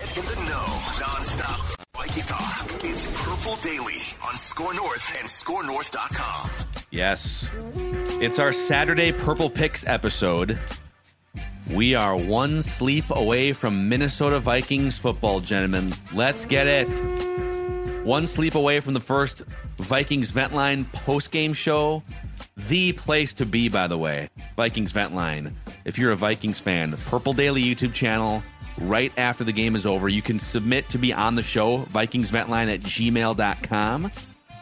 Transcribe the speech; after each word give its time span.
In 0.00 0.24
the 0.24 0.34
know, 0.46 0.64
nonstop 1.02 1.84
Viking 1.96 2.22
talk. 2.22 2.66
It's 2.84 3.08
Purple 3.20 3.56
Daily 3.56 4.00
on 4.22 4.36
Score 4.36 4.72
North 4.72 5.12
and 5.18 5.26
ScoreNorth.com. 5.26 6.50
Yes. 6.92 7.50
It's 8.22 8.38
our 8.38 8.52
Saturday 8.52 9.10
Purple 9.10 9.50
Picks 9.50 9.84
episode. 9.88 10.56
We 11.72 11.96
are 11.96 12.16
one 12.16 12.62
sleep 12.62 13.06
away 13.10 13.52
from 13.52 13.88
Minnesota 13.88 14.38
Vikings 14.38 14.98
football, 14.98 15.40
gentlemen. 15.40 15.92
Let's 16.14 16.44
get 16.46 16.68
it. 16.68 16.88
One 18.04 18.28
sleep 18.28 18.54
away 18.54 18.78
from 18.78 18.94
the 18.94 19.00
first 19.00 19.42
Vikings 19.78 20.30
Ventline 20.30 20.90
post-game 20.92 21.54
show. 21.54 22.04
The 22.56 22.92
place 22.92 23.32
to 23.34 23.46
be, 23.46 23.68
by 23.68 23.88
the 23.88 23.98
way. 23.98 24.28
Vikings 24.56 24.92
Ventline. 24.92 25.54
If 25.84 25.98
you're 25.98 26.12
a 26.12 26.16
Vikings 26.16 26.60
fan, 26.60 26.96
Purple 27.06 27.32
Daily 27.32 27.62
YouTube 27.62 27.94
channel. 27.94 28.44
Right 28.80 29.12
after 29.18 29.44
the 29.44 29.52
game 29.52 29.74
is 29.74 29.86
over, 29.86 30.08
you 30.08 30.22
can 30.22 30.38
submit 30.38 30.88
to 30.90 30.98
be 30.98 31.12
on 31.12 31.34
the 31.34 31.42
show, 31.42 31.78
VikingsVentline 31.86 32.72
at 32.72 32.80
gmail.com. 32.80 34.10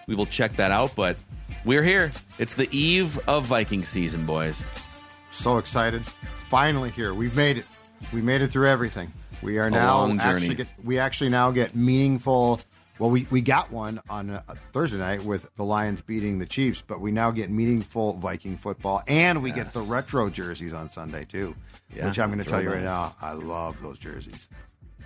We 0.06 0.14
will 0.14 0.26
check 0.26 0.52
that 0.56 0.70
out, 0.70 0.94
but 0.96 1.16
we're 1.64 1.82
here. 1.82 2.12
It's 2.38 2.54
the 2.54 2.68
eve 2.76 3.18
of 3.28 3.44
Viking 3.44 3.84
season, 3.84 4.24
boys. 4.24 4.64
So 5.32 5.58
excited! 5.58 6.04
Finally 6.48 6.90
here. 6.90 7.12
We've 7.12 7.36
made 7.36 7.58
it. 7.58 7.66
We 8.12 8.22
made 8.22 8.40
it 8.40 8.52
through 8.52 8.68
everything. 8.68 9.12
We 9.42 9.58
are 9.58 9.70
now 9.70 9.98
long 9.98 10.18
journey. 10.18 10.46
actually 10.46 10.54
get, 10.54 10.68
we 10.82 10.98
actually 10.98 11.30
now 11.30 11.50
get 11.50 11.74
meaningful. 11.74 12.60
Well, 12.98 13.10
we, 13.10 13.26
we 13.30 13.42
got 13.42 13.70
one 13.70 14.00
on 14.08 14.30
uh, 14.30 14.42
Thursday 14.72 14.96
night 14.96 15.22
with 15.22 15.54
the 15.56 15.64
Lions 15.64 16.00
beating 16.00 16.38
the 16.38 16.46
Chiefs, 16.46 16.82
but 16.86 17.00
we 17.00 17.12
now 17.12 17.30
get 17.30 17.50
meaningful 17.50 18.14
Viking 18.14 18.56
football, 18.56 19.02
and 19.06 19.42
we 19.42 19.50
get 19.50 19.72
the 19.72 19.80
retro 19.80 20.30
jerseys 20.30 20.72
on 20.72 20.90
Sunday 20.90 21.24
too. 21.24 21.54
Yeah, 21.94 22.06
which 22.08 22.18
I'm 22.18 22.30
going 22.30 22.42
to 22.42 22.48
tell 22.48 22.62
you 22.62 22.70
right 22.72 22.82
now, 22.82 23.14
I 23.20 23.32
love 23.32 23.80
those 23.82 23.98
jerseys. 23.98 24.48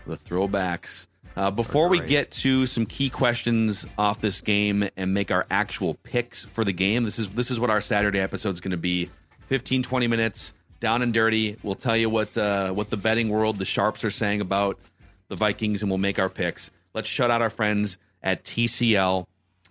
the 0.06 0.14
throwbacks. 0.16 1.08
Uh, 1.36 1.50
before 1.50 1.88
we 1.88 2.00
get 2.00 2.30
to 2.32 2.66
some 2.66 2.86
key 2.86 3.08
questions 3.08 3.86
off 3.98 4.20
this 4.20 4.40
game 4.40 4.88
and 4.96 5.14
make 5.14 5.30
our 5.30 5.46
actual 5.50 5.94
picks 5.94 6.44
for 6.44 6.64
the 6.64 6.72
game, 6.72 7.04
this 7.04 7.18
is 7.18 7.28
this 7.28 7.50
is 7.50 7.60
what 7.60 7.70
our 7.70 7.80
Saturday 7.80 8.18
episode 8.20 8.50
is 8.50 8.60
going 8.60 8.72
to 8.72 8.76
be 8.76 9.10
15, 9.46 9.82
20 9.82 10.06
minutes 10.06 10.54
down 10.80 11.02
and 11.02 11.12
dirty. 11.14 11.56
We'll 11.62 11.76
tell 11.76 11.96
you 11.96 12.10
what 12.10 12.36
uh, 12.36 12.72
what 12.72 12.90
the 12.90 12.96
betting 12.96 13.28
world, 13.28 13.58
the 13.58 13.64
sharps, 13.64 14.04
are 14.04 14.10
saying 14.10 14.40
about 14.40 14.78
the 15.28 15.36
Vikings, 15.36 15.82
and 15.82 15.90
we'll 15.90 15.98
make 15.98 16.18
our 16.18 16.28
picks. 16.28 16.70
Let's 16.94 17.08
shut 17.08 17.30
out 17.30 17.42
our 17.42 17.50
friends 17.50 17.98
at 18.22 18.44
TCL. 18.44 19.26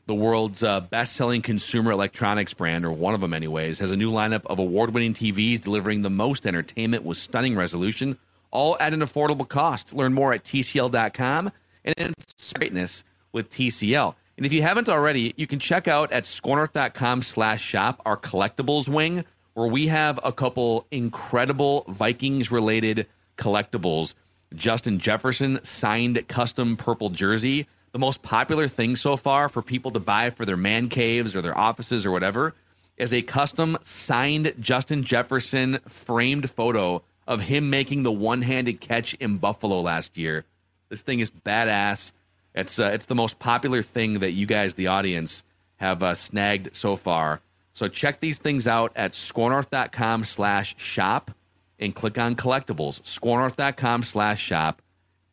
The 0.05 0.15
world's 0.15 0.63
uh, 0.63 0.79
best 0.79 1.15
selling 1.15 1.41
consumer 1.41 1.91
electronics 1.91 2.53
brand, 2.53 2.85
or 2.85 2.91
one 2.91 3.13
of 3.13 3.21
them, 3.21 3.33
anyways, 3.33 3.79
has 3.79 3.91
a 3.91 3.97
new 3.97 4.11
lineup 4.11 4.45
of 4.45 4.57
award 4.57 4.93
winning 4.93 5.13
TVs 5.13 5.61
delivering 5.61 6.01
the 6.01 6.09
most 6.09 6.47
entertainment 6.47 7.03
with 7.03 7.17
stunning 7.17 7.55
resolution, 7.55 8.17
all 8.51 8.75
at 8.79 8.93
an 8.93 9.01
affordable 9.01 9.47
cost. 9.47 9.93
Learn 9.93 10.13
more 10.13 10.33
at 10.33 10.43
TCL.com 10.43 11.51
and 11.85 12.13
greatness 12.55 13.03
with 13.33 13.49
TCL. 13.49 14.15
And 14.37 14.45
if 14.45 14.53
you 14.53 14.61
haven't 14.61 14.89
already, 14.89 15.33
you 15.35 15.45
can 15.45 15.59
check 15.59 15.87
out 15.87 16.11
at 16.13 16.23
scorenorth.com 16.23 17.21
slash 17.21 17.61
shop 17.61 18.01
our 18.05 18.17
collectibles 18.17 18.87
wing, 18.87 19.25
where 19.53 19.67
we 19.67 19.87
have 19.87 20.19
a 20.23 20.31
couple 20.31 20.87
incredible 20.91 21.83
Vikings 21.89 22.49
related 22.49 23.07
collectibles. 23.37 24.13
Justin 24.55 24.97
Jefferson 24.97 25.63
signed 25.63 26.27
custom 26.27 26.75
purple 26.75 27.09
jersey. 27.09 27.67
The 27.91 27.99
most 27.99 28.21
popular 28.21 28.67
thing 28.67 28.95
so 28.95 29.15
far 29.15 29.49
for 29.49 29.61
people 29.61 29.91
to 29.91 29.99
buy 29.99 30.29
for 30.29 30.45
their 30.45 30.57
man 30.57 30.89
caves 30.89 31.35
or 31.35 31.41
their 31.41 31.57
offices 31.57 32.05
or 32.05 32.11
whatever 32.11 32.53
is 32.97 33.13
a 33.13 33.21
custom 33.21 33.77
signed 33.83 34.53
Justin 34.59 35.03
Jefferson 35.03 35.79
framed 35.87 36.49
photo 36.49 37.01
of 37.27 37.39
him 37.39 37.69
making 37.69 38.03
the 38.03 38.11
one-handed 38.11 38.81
catch 38.81 39.13
in 39.15 39.37
Buffalo 39.37 39.81
last 39.81 40.17
year. 40.17 40.43
This 40.89 41.03
thing 41.03 41.19
is 41.19 41.31
badass. 41.31 42.11
It's 42.55 42.79
uh, 42.79 42.91
it's 42.93 43.05
the 43.05 43.15
most 43.15 43.39
popular 43.39 43.83
thing 43.83 44.19
that 44.19 44.31
you 44.31 44.47
guys, 44.47 44.73
the 44.73 44.87
audience, 44.87 45.43
have 45.77 46.01
uh, 46.01 46.15
snagged 46.15 46.75
so 46.75 46.95
far. 46.95 47.39
So 47.73 47.87
check 47.87 48.19
these 48.19 48.39
things 48.39 48.67
out 48.67 48.93
at 48.95 49.11
scorenorth.com 49.11 50.25
slash 50.25 50.75
shop 50.77 51.31
and 51.79 51.95
click 51.95 52.17
on 52.17 52.35
collectibles. 52.35 53.01
Scorenorth.com 53.01 54.03
slash 54.03 54.41
shop 54.41 54.81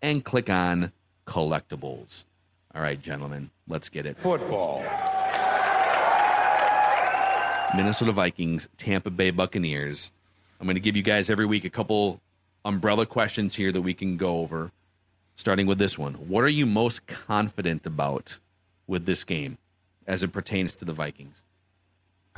and 0.02 0.24
click 0.24 0.48
on 0.50 0.92
collectibles. 1.26 2.24
All 2.74 2.82
right, 2.82 3.00
gentlemen, 3.00 3.50
let's 3.68 3.88
get 3.88 4.06
it. 4.06 4.16
Football. 4.16 4.84
Minnesota 7.74 8.12
Vikings, 8.12 8.68
Tampa 8.76 9.10
Bay 9.10 9.30
Buccaneers. 9.30 10.12
I'm 10.60 10.66
going 10.66 10.76
to 10.76 10.80
give 10.80 10.96
you 10.96 11.02
guys 11.02 11.28
every 11.30 11.46
week 11.46 11.64
a 11.64 11.70
couple 11.70 12.20
umbrella 12.64 13.06
questions 13.06 13.54
here 13.54 13.72
that 13.72 13.82
we 13.82 13.94
can 13.94 14.16
go 14.16 14.38
over. 14.38 14.70
Starting 15.36 15.66
with 15.66 15.78
this 15.78 15.98
one. 15.98 16.14
What 16.14 16.44
are 16.44 16.48
you 16.48 16.64
most 16.64 17.06
confident 17.06 17.84
about 17.84 18.38
with 18.86 19.04
this 19.04 19.24
game 19.24 19.58
as 20.06 20.22
it 20.22 20.32
pertains 20.32 20.72
to 20.76 20.86
the 20.86 20.94
Vikings? 20.94 21.42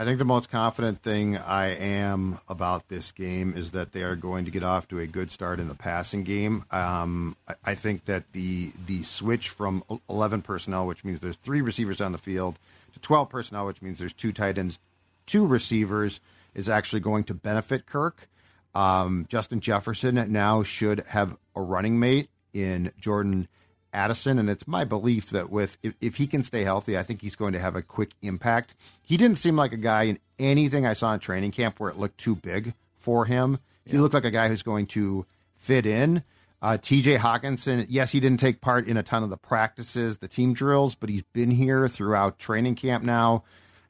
I 0.00 0.04
think 0.04 0.20
the 0.20 0.24
most 0.24 0.48
confident 0.48 1.02
thing 1.02 1.36
I 1.36 1.74
am 1.74 2.38
about 2.48 2.88
this 2.88 3.10
game 3.10 3.52
is 3.56 3.72
that 3.72 3.90
they 3.90 4.04
are 4.04 4.14
going 4.14 4.44
to 4.44 4.50
get 4.52 4.62
off 4.62 4.86
to 4.88 5.00
a 5.00 5.08
good 5.08 5.32
start 5.32 5.58
in 5.58 5.66
the 5.66 5.74
passing 5.74 6.22
game. 6.22 6.64
Um, 6.70 7.36
I, 7.48 7.54
I 7.64 7.74
think 7.74 8.04
that 8.04 8.30
the 8.30 8.70
the 8.86 9.02
switch 9.02 9.48
from 9.48 9.82
11 10.08 10.42
personnel, 10.42 10.86
which 10.86 11.04
means 11.04 11.18
there's 11.18 11.34
three 11.34 11.60
receivers 11.60 12.00
on 12.00 12.12
the 12.12 12.18
field, 12.18 12.60
to 12.92 13.00
12 13.00 13.28
personnel, 13.28 13.66
which 13.66 13.82
means 13.82 13.98
there's 13.98 14.12
two 14.12 14.30
tight 14.30 14.56
ends, 14.56 14.78
two 15.26 15.44
receivers, 15.44 16.20
is 16.54 16.68
actually 16.68 17.00
going 17.00 17.24
to 17.24 17.34
benefit 17.34 17.84
Kirk. 17.84 18.28
Um, 18.76 19.26
Justin 19.28 19.58
Jefferson 19.58 20.14
now 20.30 20.62
should 20.62 21.00
have 21.08 21.36
a 21.56 21.60
running 21.60 21.98
mate 21.98 22.30
in 22.52 22.92
Jordan 23.00 23.48
Addison, 23.92 24.38
and 24.38 24.50
it's 24.50 24.68
my 24.68 24.84
belief 24.84 25.30
that 25.30 25.50
with 25.50 25.78
if, 25.82 25.94
if 26.00 26.16
he 26.16 26.26
can 26.26 26.42
stay 26.42 26.64
healthy, 26.64 26.98
I 26.98 27.02
think 27.02 27.22
he's 27.22 27.36
going 27.36 27.52
to 27.52 27.58
have 27.58 27.76
a 27.76 27.82
quick 27.82 28.10
impact. 28.22 28.74
He 29.02 29.16
didn't 29.16 29.38
seem 29.38 29.56
like 29.56 29.72
a 29.72 29.78
guy 29.78 30.04
in 30.04 30.18
anything 30.38 30.86
I 30.86 30.92
saw 30.92 31.14
in 31.14 31.20
training 31.20 31.52
camp 31.52 31.80
where 31.80 31.90
it 31.90 31.98
looked 31.98 32.18
too 32.18 32.36
big 32.36 32.74
for 32.96 33.24
him. 33.24 33.58
He 33.84 33.98
looked 33.98 34.14
like 34.14 34.24
a 34.24 34.30
guy 34.30 34.48
who's 34.48 34.62
going 34.62 34.86
to 34.88 35.24
fit 35.54 35.86
in. 35.86 36.22
Uh, 36.60 36.76
TJ 36.80 37.18
Hockenson, 37.18 37.86
yes, 37.88 38.12
he 38.12 38.20
didn't 38.20 38.40
take 38.40 38.60
part 38.60 38.86
in 38.86 38.96
a 38.96 39.02
ton 39.02 39.22
of 39.22 39.30
the 39.30 39.36
practices, 39.36 40.18
the 40.18 40.28
team 40.28 40.52
drills, 40.52 40.94
but 40.94 41.08
he's 41.08 41.22
been 41.32 41.52
here 41.52 41.88
throughout 41.88 42.38
training 42.38 42.74
camp 42.74 43.04
now. 43.04 43.44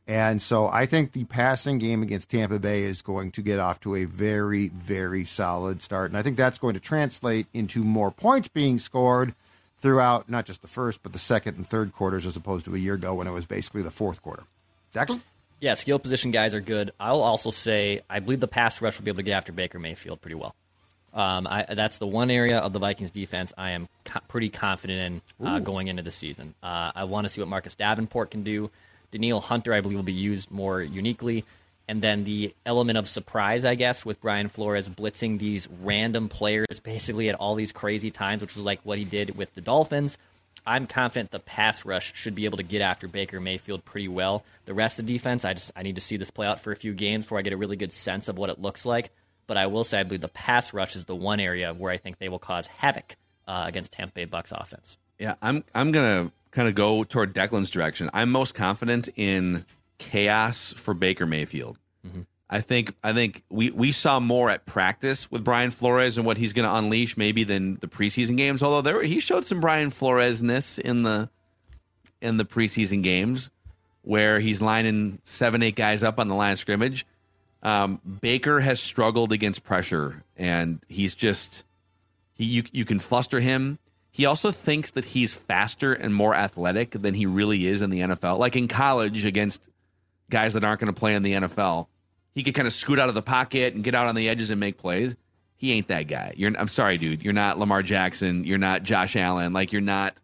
And 0.07 0.41
so 0.41 0.69
I 0.69 0.87
think 0.87 1.13
the 1.13 1.25
passing 1.25 1.79
game 1.79 2.03
against 2.03 2.31
Tampa 2.31 2.59
Bay 2.59 2.83
is 2.83 3.03
going 3.03 3.31
to 3.33 3.43
get 3.43 3.59
off 3.59 3.81
to 3.81 3.95
a 3.95 4.05
very, 4.05 4.69
very 4.69 5.25
solid 5.25 5.83
start. 5.83 6.11
And 6.11 6.17
I 6.17 6.23
think 6.23 6.37
that's 6.37 6.59
going 6.59 6.75
to 6.75 6.81
translate 6.81 7.47
into 7.53 7.85
more 7.85 8.11
points 8.11 8.49
being 8.49 8.79
scored 8.79 9.35
throughout 9.79 10.29
not 10.29 10.47
just 10.47 10.63
the 10.63 10.69
first, 10.69 11.03
but 11.03 11.13
the 11.13 11.19
second 11.19 11.57
and 11.57 11.67
third 11.67 11.93
quarters 11.93 12.27
as 12.27 12.37
opposed 12.37 12.65
to 12.67 12.75
a 12.75 12.79
year 12.79 12.95
ago 12.95 13.15
when 13.15 13.27
it 13.27 13.33
was 13.33 13.47
basically 13.47 13.83
the 13.83 13.91
fourth 13.91 14.23
quarter. 14.23 14.45
Declan? 14.93 15.21
Yeah, 15.61 15.75
skill 15.75 15.99
position 15.99 16.31
guys 16.31 16.55
are 16.55 16.61
good. 16.61 16.93
I'll 17.01 17.21
also 17.23 17.51
say 17.51 18.03
I 18.09 18.21
believe 18.21 18.41
the 18.41 18.49
pass 18.49 18.81
rush 18.81 18.99
will 18.99 19.05
be 19.05 19.11
able 19.11 19.19
to 19.19 19.23
get 19.25 19.33
after 19.33 19.53
Baker 19.53 19.79
Mayfield 19.79 20.21
pretty 20.21 20.37
well. 20.37 20.55
Um, 21.15 21.47
I, 21.47 21.67
that's 21.75 21.99
the 21.99 22.07
one 22.07 22.31
area 22.31 22.59
of 22.59 22.73
the 22.73 22.79
Vikings 22.79 23.11
defense 23.11 23.53
I 23.57 23.71
am 23.71 23.89
co- 24.05 24.21
pretty 24.29 24.51
confident 24.51 25.23
in 25.41 25.47
uh, 25.47 25.59
going 25.59 25.89
into 25.89 26.03
the 26.03 26.11
season. 26.11 26.55
Uh, 26.63 26.93
I 26.95 27.05
want 27.05 27.25
to 27.25 27.29
see 27.29 27.41
what 27.41 27.49
Marcus 27.49 27.75
Davenport 27.75 28.31
can 28.31 28.43
do. 28.43 28.71
Danielle 29.11 29.41
Hunter, 29.41 29.73
I 29.73 29.81
believe, 29.81 29.97
will 29.97 30.05
be 30.05 30.13
used 30.13 30.51
more 30.51 30.83
uniquely. 30.83 31.45
And 31.89 32.03
then 32.03 32.25
the 32.25 32.55
element 32.67 32.99
of 32.99 33.09
surprise, 33.09 33.65
I 33.65 33.75
guess, 33.75 34.05
with 34.05 34.21
Brian 34.21 34.51
Flores 34.51 34.89
blitzing 34.89 35.39
these 35.39 35.69
random 35.83 36.29
players 36.29 36.81
basically 36.83 37.31
at 37.31 37.35
all 37.35 37.55
these 37.55 37.73
crazy 37.73 38.11
times, 38.11 38.43
which 38.43 38.55
was 38.55 38.65
like 38.65 38.81
what 38.83 38.99
he 38.99 39.05
did 39.05 39.37
with 39.37 39.55
the 39.55 39.63
Dolphins. 39.63 40.19
I'm 40.67 40.87
confident 40.87 41.31
the 41.31 41.39
pass 41.39 41.85
rush 41.85 42.15
should 42.15 42.35
be 42.35 42.45
able 42.45 42.59
to 42.59 42.63
get 42.63 42.83
after 42.83 43.09
Baker 43.09 43.41
Mayfield 43.41 43.85
pretty 43.85 44.09
well. 44.09 44.45
The 44.67 44.75
rest 44.75 44.99
of 44.99 45.07
the 45.07 45.13
defense, 45.15 45.45
I 45.45 45.55
just 45.55 45.73
I 45.75 45.83
need 45.83 45.95
to 45.95 46.01
see 46.01 46.19
this 46.19 46.31
play 46.31 46.47
out 46.47 46.61
for 46.61 46.73
a 46.73 46.77
few 46.77 46.93
games 46.93 47.25
before 47.25 47.39
I 47.39 47.43
get 47.43 47.53
a 47.53 47.57
really 47.57 47.77
good 47.77 47.93
sense 47.93 48.29
of 48.29 48.37
what 48.37 48.51
it 48.51 48.61
looks 48.61 48.85
like. 48.85 49.11
But 49.47 49.57
I 49.57 49.67
will 49.69 49.85
say 49.85 49.99
I 49.99 50.03
believe 50.03 50.21
the 50.21 50.29
pass 50.29 50.75
rush 50.75 50.95
is 50.95 51.07
the 51.07 51.17
one 51.17 51.41
area 51.41 51.73
where 51.73 51.91
I 51.91 51.97
think 51.97 52.19
they 52.19 52.29
will 52.29 52.39
cause 52.39 52.67
havoc 52.67 53.17
uh, 53.47 53.65
against 53.67 53.93
Tampa 53.93 54.13
Bay 54.13 54.25
Bucks 54.27 54.53
offense. 54.53 54.99
Yeah, 55.19 55.37
I'm 55.41 55.65
I'm 55.75 55.91
gonna 55.91 56.31
kind 56.51 56.69
of 56.69 56.75
go 56.75 57.05
toward 57.05 57.35
Declan's 57.35 57.71
direction. 57.71 58.11
I'm 58.13 58.31
most 58.31 58.55
confident 58.55 59.09
in 59.17 59.65
chaos 59.99 60.73
for 60.73 60.95
Baker 60.95 61.27
Mayfield. 61.27 61.79
I 62.51 62.61
think 62.63 62.95
I 63.05 63.13
think 63.13 63.43
we, 63.51 63.71
we 63.71 63.93
saw 63.93 64.21
more 64.21 64.49
at 64.49 64.65
practice 64.65 65.31
with 65.31 65.45
Brian 65.45 65.71
Flores 65.71 66.17
and 66.17 66.27
what 66.27 66.39
he's 66.39 66.55
going 66.55 66.67
to 66.67 66.75
unleash 66.75 67.17
maybe 67.17 67.45
than 67.45 67.75
the 67.75 67.89
preseason 67.89 68.39
games. 68.39 68.63
Although 68.63 68.81
there 68.81 69.03
he 69.03 69.21
showed 69.21 69.45
some 69.45 69.61
Brian 69.61 69.91
Flores 69.91 70.43
ness 70.43 70.79
in 70.79 71.03
the 71.03 71.29
in 72.23 72.39
the 72.39 72.45
preseason 72.45 73.03
games 73.03 73.51
where 74.03 74.41
he's 74.41 74.63
lining 74.63 75.19
seven 75.25 75.63
eight 75.63 75.77
guys 75.77 76.03
up 76.03 76.19
on 76.19 76.29
the 76.29 76.35
line 76.35 76.53
of 76.53 76.59
scrimmage. 76.59 77.05
Um, 77.63 78.01
Baker 78.21 78.61
has 78.61 78.81
struggled 78.81 79.33
against 79.33 79.65
pressure, 79.65 80.23
and 80.37 80.83
he's 80.89 81.15
just 81.15 81.65
he 82.33 82.45
you 82.45 82.63
you 82.73 82.87
can 82.87 82.99
fluster 82.99 83.41
him. 83.41 83.79
He 84.11 84.25
also 84.25 84.51
thinks 84.53 84.93
that 84.93 85.05
he's 85.05 85.35
faster 85.35 85.93
and 85.93 86.15
more 86.15 86.35
athletic 86.35 86.93
than 86.93 87.13
he 87.13 87.27
really 87.27 87.67
is 87.67 87.83
in 87.83 87.91
the 87.91 88.01
NFL. 88.01 88.39
Like 88.39 88.57
in 88.57 88.69
college 88.69 89.27
against 89.27 89.69
guys 90.31 90.55
that 90.55 90.65
aren't 90.65 90.81
going 90.81 90.93
to 90.93 90.99
play 90.99 91.15
in 91.15 91.23
the 91.23 91.33
NFL 91.33 91.89
he 92.39 92.45
could 92.45 92.55
kind 92.55 92.69
of 92.69 92.73
scoot 92.73 93.01
out 93.01 93.09
of 93.09 93.17
the 93.17 93.23
pocket 93.23 93.75
and 93.75 93.83
get 93.83 93.97
out 93.97 94.07
on 94.07 94.15
the 94.15 94.29
edges 94.29 94.51
and 94.51 94.61
make 94.61 94.79
plays. 94.79 95.17
He 95.57 95.73
ain't 95.73 95.89
that 95.89 96.05
guy. 96.07 96.35
You're 96.37 96.57
I'm 96.57 96.69
sorry, 96.69 96.97
dude. 96.97 97.25
You're 97.25 97.33
not 97.33 97.59
Lamar 97.59 97.83
Jackson. 97.83 98.45
You're 98.45 98.59
not 98.59 98.85
Josh 98.85 99.17
Allen. 99.17 99.53
Like 99.53 99.73
you're 99.73 99.81
not 99.81 100.15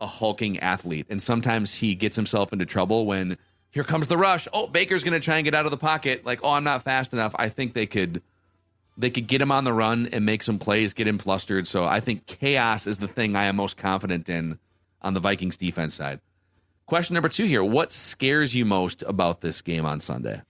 a 0.00 0.06
hulking 0.06 0.60
athlete. 0.60 1.06
And 1.10 1.22
sometimes 1.22 1.74
he 1.74 1.94
gets 1.94 2.16
himself 2.16 2.54
into 2.54 2.64
trouble 2.64 3.04
when 3.04 3.36
here 3.70 3.84
comes 3.84 4.08
the 4.08 4.16
rush. 4.16 4.48
Oh, 4.50 4.66
Baker's 4.66 5.04
going 5.04 5.12
to 5.12 5.20
try 5.20 5.36
and 5.36 5.44
get 5.44 5.54
out 5.54 5.66
of 5.66 5.70
the 5.72 5.76
pocket. 5.76 6.24
Like, 6.24 6.40
oh, 6.42 6.52
I'm 6.52 6.64
not 6.64 6.82
fast 6.82 7.12
enough. 7.12 7.34
I 7.38 7.50
think 7.50 7.74
they 7.74 7.84
could 7.84 8.22
they 8.96 9.10
could 9.10 9.26
get 9.26 9.42
him 9.42 9.52
on 9.52 9.64
the 9.64 9.74
run 9.74 10.08
and 10.12 10.24
make 10.24 10.42
some 10.42 10.58
plays, 10.58 10.94
get 10.94 11.06
him 11.06 11.18
flustered. 11.18 11.68
So 11.68 11.84
I 11.84 12.00
think 12.00 12.24
chaos 12.24 12.86
is 12.86 12.96
the 12.96 13.08
thing 13.08 13.36
I 13.36 13.44
am 13.44 13.56
most 13.56 13.76
confident 13.76 14.30
in 14.30 14.58
on 15.02 15.12
the 15.12 15.20
Vikings 15.20 15.58
defense 15.58 15.94
side. 15.94 16.18
Question 16.86 17.14
number 17.14 17.28
two 17.28 17.46
here: 17.46 17.64
What 17.64 17.90
scares 17.90 18.54
you 18.54 18.64
most 18.64 19.02
about 19.02 19.40
this 19.40 19.60
game 19.60 19.84
on 19.84 20.00
Sunday? 20.00 20.40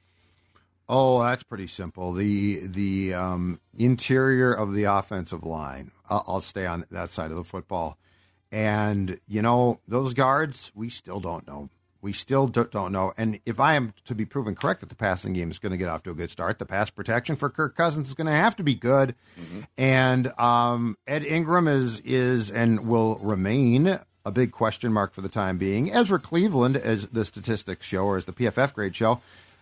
Oh, 0.89 1.23
that's 1.23 1.43
pretty 1.43 1.67
simple. 1.67 2.13
The 2.13 2.67
the 2.67 3.15
um, 3.15 3.61
interior 3.77 4.53
of 4.53 4.75
the 4.75 4.85
offensive 4.85 5.45
line. 5.45 5.91
I'll, 6.09 6.25
I'll, 6.29 6.41
stay 6.41 6.67
on 6.67 6.85
that 6.91 7.11
side 7.11 7.31
of 7.31 7.37
the 7.37 7.45
football. 7.45 7.99
And 8.53 9.19
you 9.27 9.43
know 9.43 9.81
those 9.89 10.13
guards, 10.13 10.71
we 10.75 10.89
still 10.89 11.19
don't 11.19 11.47
know. 11.47 11.71
We 12.03 12.13
still 12.13 12.47
don't 12.47 12.93
know. 12.93 13.13
And 13.17 13.41
if 13.47 13.59
I 13.59 13.75
am 13.75 13.95
to 14.05 14.15
be 14.15 14.25
proven 14.25 14.55
correct 14.55 14.81
that 14.81 14.91
the 14.91 14.95
passing 14.95 15.33
game 15.33 15.51
is 15.51 15.59
going 15.59 15.73
to 15.73 15.77
get 15.77 15.89
off 15.89 16.05
to 16.05 16.11
a 16.11 16.15
good 16.15 16.31
start, 16.31 16.61
the 16.61 16.67
pass 16.67 16.89
protection 16.89 17.35
for 17.35 17.51
Kirk 17.51 17.77
Cousins 17.77 18.09
is 18.09 18.15
going 18.15 18.29
to 18.29 18.33
have 18.33 18.55
to 18.57 18.63
be 18.63 18.77
good. 18.77 19.17
Mm-hmm. 19.41 19.61
And 19.77 20.39
um, 20.39 20.97
Ed 21.09 21.25
Ingram 21.25 21.67
is 21.67 21.99
is 22.01 22.51
and 22.51 22.87
will 22.87 23.17
remain 23.17 23.99
a 24.27 24.33
big 24.33 24.51
question 24.51 24.93
mark 24.93 25.15
for 25.15 25.21
the 25.21 25.29
time 25.29 25.57
being. 25.57 25.91
Ezra 25.93 26.19
Cleveland, 26.19 26.77
as 26.77 27.07
the 27.07 27.25
statistics 27.25 27.87
show, 27.87 28.05
or 28.05 28.17
as 28.17 28.25
the 28.25 28.33
PFF 28.33 28.75
grade 28.75 28.95
show, 28.95 29.21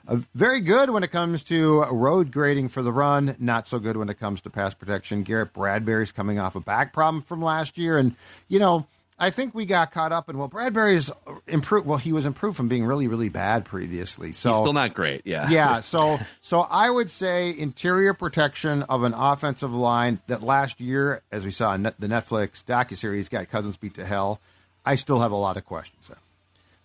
uh, 0.09 0.19
very 0.35 0.61
good 0.61 0.91
when 0.91 1.03
it 1.03 1.13
comes 1.13 1.43
to 1.45 1.83
road 1.85 2.33
grading 2.33 2.69
for 2.69 2.83
the 2.83 2.93
run, 2.93 3.37
not 3.39 3.67
so 3.67 3.79
good 3.79 3.97
when 3.97 4.09
it 4.09 4.19
comes 4.19 4.41
to 4.41 4.51
pass 4.51 4.75
protection. 4.75 5.23
Garrett 5.23 5.53
Bradbury's 5.53 6.13
coming 6.13 6.39
off 6.39 6.57
a 6.57 6.61
back 6.61 6.93
problem 6.95 7.23
from 7.23 7.43
last 7.43 7.77
year. 7.79 7.99
And, 7.99 8.17
you 8.49 8.59
know, 8.59 8.87
I 9.19 9.31
think 9.31 9.55
we 9.55 9.65
got 9.65 9.93
caught 9.93 10.13
up 10.13 10.29
in, 10.29 10.37
well, 10.37 10.49
Bradbury's 10.49 11.11
improved. 11.47 11.87
Well, 11.87 11.99
he 11.99 12.13
was 12.13 12.27
improved 12.27 12.57
from 12.57 12.69
being 12.69 12.85
really, 12.85 13.07
really 13.07 13.29
bad 13.29 13.65
previously. 13.65 14.33
So 14.33 14.51
He's 14.51 14.59
still 14.59 14.73
not 14.73 14.93
great. 14.93 15.23
Yeah. 15.25 15.49
Yeah. 15.49 15.81
So, 15.83 16.19
so 16.41 16.61
I 16.63 16.91
would 16.91 17.11
say 17.11 17.57
interior 17.57 18.15
protection 18.15 18.83
of 18.85 19.05
an 19.05 19.15
offensive 19.15 19.73
line 19.73 20.21
that 20.27 20.43
last 20.43 20.81
year, 20.81 21.23
as 21.31 21.45
we 21.45 21.51
saw 21.51 21.75
in 21.75 21.85
the 21.85 21.93
Netflix 22.01 22.65
docuseries, 22.65 23.31
got 23.31 23.49
Cousins 23.49 23.77
beat 23.77 23.95
to 23.95 24.05
hell. 24.05 24.41
I 24.85 24.97
still 24.97 25.21
have 25.21 25.33
a 25.33 25.37
lot 25.37 25.57
of 25.57 25.65
questions. 25.65 26.11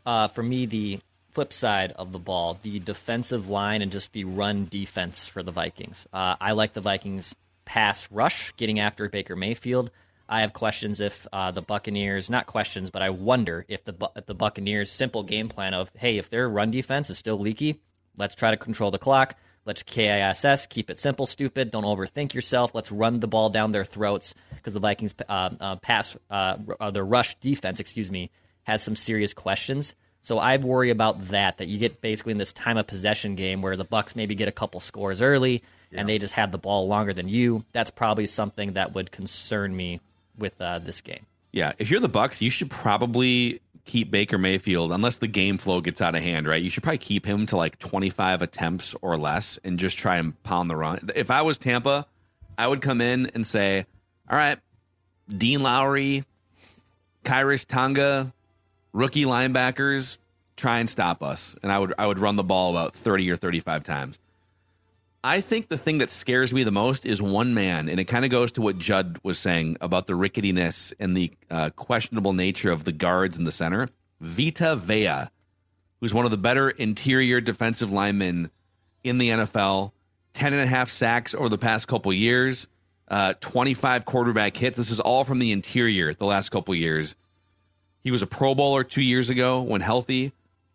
Uh, 0.06 0.28
for 0.30 0.44
me, 0.44 0.66
the 0.66 1.00
flip 1.32 1.54
side 1.54 1.92
of 1.94 2.12
the 2.12 2.20
ball, 2.20 2.58
the 2.62 2.80
defensive 2.80 3.50
line 3.50 3.82
and 3.82 3.92
just 3.92 4.14
the 4.14 4.24
run 4.24 4.68
defense 4.70 5.28
for 5.28 5.44
the 5.44 5.52
Vikings. 5.52 6.08
Uh, 6.12 6.36
I 6.40 6.54
like 6.54 6.74
the 6.74 6.82
Vikings 6.82 7.36
pass 7.66 8.10
rush, 8.12 8.54
getting 8.58 8.80
after 8.80 9.08
Baker 9.10 9.36
Mayfield. 9.36 9.92
I 10.28 10.42
have 10.42 10.54
questions 10.54 11.00
if 11.00 11.28
uh, 11.34 11.52
the 11.52 11.62
Buccaneers, 11.62 12.30
not 12.30 12.46
questions, 12.46 12.92
but 12.92 13.02
I 13.02 13.10
wonder 13.10 13.66
if 13.68 13.84
the 13.84 13.94
if 14.16 14.28
the 14.28 14.36
Buccaneers' 14.36 14.92
simple 14.92 15.24
game 15.24 15.50
plan 15.50 15.74
of, 15.74 15.92
hey, 15.96 16.18
if 16.18 16.30
their 16.30 16.48
run 16.48 16.72
defense 16.72 17.10
is 17.10 17.18
still 17.18 17.40
leaky, 17.40 17.80
let's 18.18 18.36
try 18.36 18.52
to 18.52 18.58
control 18.58 18.92
the 18.92 19.00
clock. 19.00 19.36
Let's 19.70 19.84
KISS, 19.84 20.66
keep 20.66 20.90
it 20.90 20.98
simple, 20.98 21.28
stupid. 21.28 21.70
Don't 21.70 21.84
overthink 21.84 22.34
yourself. 22.34 22.74
Let's 22.74 22.92
run 22.92 23.20
the 23.20 23.28
ball 23.28 23.52
down 23.52 23.72
their 23.72 23.86
throats 23.86 24.34
because 24.56 24.74
the 24.74 24.80
Vikings' 24.80 25.14
uh, 25.30 25.52
uh, 25.62 25.76
pass, 25.76 26.18
uh, 26.32 26.58
their 26.90 27.06
rush 27.06 27.36
defense, 27.36 27.80
excuse 27.80 28.10
me, 28.10 28.32
has 28.64 28.82
some 28.82 28.96
serious 28.96 29.32
questions. 29.32 29.94
So 30.22 30.40
I 30.40 30.58
worry 30.58 30.90
about 30.90 31.28
that. 31.28 31.60
That 31.60 31.68
you 31.68 31.78
get 31.78 32.02
basically 32.02 32.32
in 32.32 32.40
this 32.40 32.52
time 32.52 32.78
of 32.78 32.88
possession 32.88 33.36
game 33.36 33.62
where 33.62 33.76
the 33.76 33.84
Bucks 33.84 34.16
maybe 34.16 34.34
get 34.34 34.48
a 34.48 34.52
couple 34.52 34.80
scores 34.80 35.22
early 35.22 35.62
yeah. 35.92 36.00
and 36.00 36.10
they 36.10 36.18
just 36.18 36.34
have 36.34 36.52
the 36.52 36.58
ball 36.58 36.88
longer 36.88 37.14
than 37.14 37.30
you. 37.30 37.64
That's 37.72 37.92
probably 37.92 38.26
something 38.26 38.74
that 38.74 38.96
would 38.96 39.12
concern 39.12 39.76
me 39.76 40.00
with 40.36 40.60
uh, 40.60 40.80
this 40.80 41.02
game. 41.02 41.28
Yeah, 41.52 41.74
if 41.78 41.92
you're 41.92 42.00
the 42.00 42.10
Bucks, 42.10 42.42
you 42.42 42.50
should 42.50 42.72
probably 42.72 43.62
keep 43.90 44.12
Baker 44.12 44.38
Mayfield 44.38 44.92
unless 44.92 45.18
the 45.18 45.28
game 45.28 45.58
flow 45.58 45.82
gets 45.82 46.00
out 46.00 46.14
of 46.14 46.22
hand, 46.22 46.48
right? 46.48 46.62
You 46.62 46.70
should 46.70 46.84
probably 46.84 47.00
keep 47.00 47.26
him 47.26 47.48
to 47.48 47.58
like 47.58 47.80
25 47.80 48.44
attempts 48.44 48.96
or 49.02 49.18
less 49.18 49.60
and 49.64 49.80
just 49.80 49.98
try 49.98 50.18
and 50.18 50.42
pound 50.44 50.70
the 50.70 50.76
run. 50.76 51.10
If 51.16 51.32
I 51.32 51.42
was 51.42 51.58
Tampa, 51.58 52.06
I 52.58 52.68
would 52.68 52.82
come 52.82 53.02
in 53.02 53.32
and 53.34 53.46
say, 53.46 53.86
"All 54.30 54.38
right, 54.38 54.60
Dean 55.36 55.64
Lowry, 55.64 56.24
Khyiris 57.26 57.66
Tonga, 57.66 58.32
rookie 58.94 59.26
linebackers 59.26 60.20
try 60.56 60.80
and 60.80 60.90
stop 60.90 61.24
us, 61.24 61.56
and 61.64 61.72
I 61.72 61.80
would 61.80 61.94
I 61.98 62.06
would 62.06 62.20
run 62.20 62.36
the 62.36 62.44
ball 62.44 62.70
about 62.70 62.94
thirty 62.94 63.30
or 63.32 63.38
thirty 63.38 63.60
five 63.60 63.84
times. 63.84 64.20
I 65.24 65.42
think 65.42 65.68
the 65.68 65.78
thing 65.78 65.98
that 65.98 66.10
scares 66.10 66.54
me 66.54 66.64
the 66.64 66.72
most 66.72 67.06
is 67.06 67.22
one 67.22 67.54
man, 67.54 67.90
and 67.90 68.00
it 68.00 68.06
kind 68.06 68.24
of 68.24 68.32
goes 68.32 68.54
to 68.54 68.62
what 68.62 68.78
Judd 68.78 69.20
was 69.22 69.38
saying 69.38 69.76
about 69.82 70.08
the 70.08 70.14
ricketiness 70.14 70.94
and 70.98 71.16
the 71.16 71.34
uh, 71.50 71.72
questionable 71.76 72.34
nature 72.34 72.72
of 72.72 72.86
the 72.86 72.94
guards 72.94 73.38
in 73.38 73.44
the 73.44 73.52
center. 73.52 73.90
Vita 74.22 74.78
Vea, 74.78 75.30
who's 76.00 76.14
one 76.14 76.24
of 76.24 76.32
the 76.32 76.38
better 76.38 76.70
interior 76.70 77.42
defensive 77.42 77.92
linemen 77.92 78.50
in 79.04 79.18
the 79.18 79.30
NFL, 79.30 79.92
10 80.34 80.54
and 80.54 80.62
a 80.62 80.66
half 80.66 80.88
sacks 80.88 81.36
over 81.36 81.50
the 81.50 81.58
past 81.58 81.90
couple 81.90 82.14
years, 82.14 82.70
uh, 83.10 83.34
25 83.42 84.06
quarterback 84.06 84.56
hits. 84.56 84.78
This 84.78 84.90
is 84.90 85.02
all 85.02 85.26
from 85.26 85.40
the 85.40 85.52
interior 85.52 86.14
the 86.14 86.26
last 86.26 86.50
couple 86.50 86.74
years. 86.76 87.16
He 88.04 88.12
was 88.12 88.22
a 88.22 88.28
Pro 88.28 88.56
Bowler 88.56 88.86
two 88.86 89.02
years 89.02 89.30
ago 89.30 89.62
when 89.64 89.82
healthy. 89.82 90.32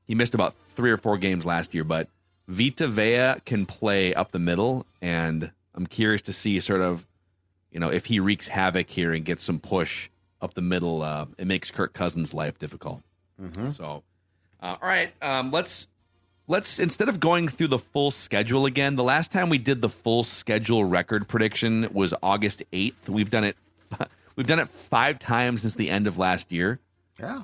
He 0.06 0.14
missed 0.14 0.34
about 0.34 0.52
three 0.52 0.90
or 0.90 0.98
four 0.98 1.16
games 1.16 1.46
last 1.46 1.74
year, 1.74 1.84
but 1.84 2.08
Vita 2.48 2.86
Vea 2.88 3.40
can 3.44 3.66
play 3.66 4.14
up 4.14 4.32
the 4.32 4.38
middle, 4.38 4.86
and 5.00 5.50
I'm 5.74 5.86
curious 5.86 6.22
to 6.22 6.32
see 6.32 6.60
sort 6.60 6.80
of, 6.80 7.06
you 7.70 7.80
know, 7.80 7.90
if 7.90 8.04
he 8.04 8.20
wreaks 8.20 8.46
havoc 8.46 8.88
here 8.90 9.12
and 9.12 9.24
gets 9.24 9.42
some 9.42 9.58
push 9.58 10.10
up 10.44 10.54
the 10.54 10.62
middle. 10.62 11.02
Uh, 11.02 11.26
it 11.38 11.46
makes 11.46 11.70
Kirk 11.70 11.92
Cousins' 11.92 12.32
life 12.32 12.58
difficult. 12.58 13.02
Mm-hmm. 13.42 13.70
So, 13.70 14.04
uh, 14.60 14.76
all 14.80 14.88
right, 14.88 15.10
um, 15.20 15.50
let's 15.50 15.88
let's 16.46 16.78
instead 16.78 17.08
of 17.08 17.18
going 17.18 17.48
through 17.48 17.68
the 17.68 17.78
full 17.78 18.12
schedule 18.12 18.66
again. 18.66 18.94
The 18.94 19.02
last 19.02 19.32
time 19.32 19.48
we 19.48 19.58
did 19.58 19.80
the 19.80 19.88
full 19.88 20.22
schedule 20.22 20.84
record 20.84 21.26
prediction 21.26 21.88
was 21.92 22.14
August 22.22 22.62
8th. 22.72 23.08
We've 23.08 23.30
done 23.30 23.44
it. 23.44 23.56
We've 24.36 24.46
done 24.46 24.58
it 24.58 24.68
five 24.68 25.18
times 25.18 25.62
since 25.62 25.74
the 25.74 25.90
end 25.90 26.06
of 26.06 26.18
last 26.18 26.52
year. 26.52 26.80
Yeah. 27.18 27.42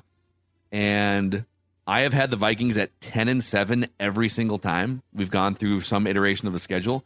And 0.73 1.45
I 1.87 2.01
have 2.01 2.13
had 2.13 2.29
the 2.29 2.37
Vikings 2.37 2.77
at 2.77 2.99
10 3.01 3.27
and 3.27 3.43
7 3.43 3.85
every 3.99 4.29
single 4.29 4.57
time. 4.59 5.01
We've 5.13 5.31
gone 5.31 5.55
through 5.55 5.81
some 5.81 6.05
iteration 6.05 6.47
of 6.47 6.53
the 6.53 6.59
schedule. 6.59 7.03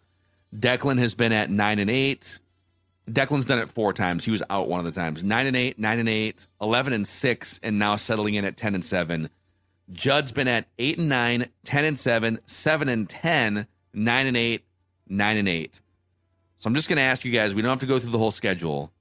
Declan 0.55 0.98
has 1.00 1.15
been 1.15 1.32
at 1.32 1.50
9 1.50 1.79
and 1.79 1.89
8. 1.89 2.39
Declan's 3.10 3.46
done 3.46 3.60
it 3.60 3.70
four 3.70 3.94
times. 3.94 4.25
He 4.25 4.32
was 4.32 4.44
out 4.50 4.67
one 4.67 4.79
of 4.79 4.86
the 4.86 4.91
times. 4.91 5.24
9 5.24 5.48
and 5.48 5.55
8, 5.55 5.79
9 5.79 6.00
and 6.00 6.10
8, 6.10 6.48
11 6.62 6.94
and 6.94 7.08
6 7.08 7.60
and 7.63 7.79
now 7.79 7.96
settling 7.96 8.34
in 8.34 8.46
at 8.46 8.58
10 8.58 8.75
and 8.75 8.84
7. 8.84 9.29
Judd's 9.94 10.32
been 10.32 10.48
at 10.48 10.65
8 10.77 10.98
and 10.98 11.10
9, 11.10 11.46
10 11.63 11.86
and 11.86 11.98
7, 11.98 12.39
7 12.46 12.89
and 12.89 13.10
10, 13.10 13.67
9 13.94 14.27
and 14.27 14.38
8, 14.38 14.63
9 15.08 15.38
and 15.38 15.48
8. 15.48 15.82
So 16.58 16.67
I'm 16.67 16.74
just 16.74 16.89
going 16.89 16.98
to 16.98 17.03
ask 17.03 17.24
you 17.24 17.32
guys, 17.32 17.53
we 17.53 17.62
don't 17.62 17.70
have 17.70 17.79
to 17.82 17.86
go 17.86 18.00
through 18.00 18.12
the 18.12 18.17
whole 18.17 18.32
schedule. 18.32 18.91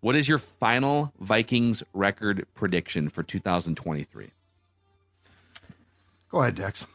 What 0.00 0.16
is 0.16 0.28
your 0.28 0.38
final 0.38 1.12
Vikings 1.20 1.82
record 1.92 2.46
prediction 2.54 3.08
for 3.08 3.22
2023? 3.22 4.30
Go 6.30 6.40
ahead, 6.40 6.56
Dex. 6.56 6.86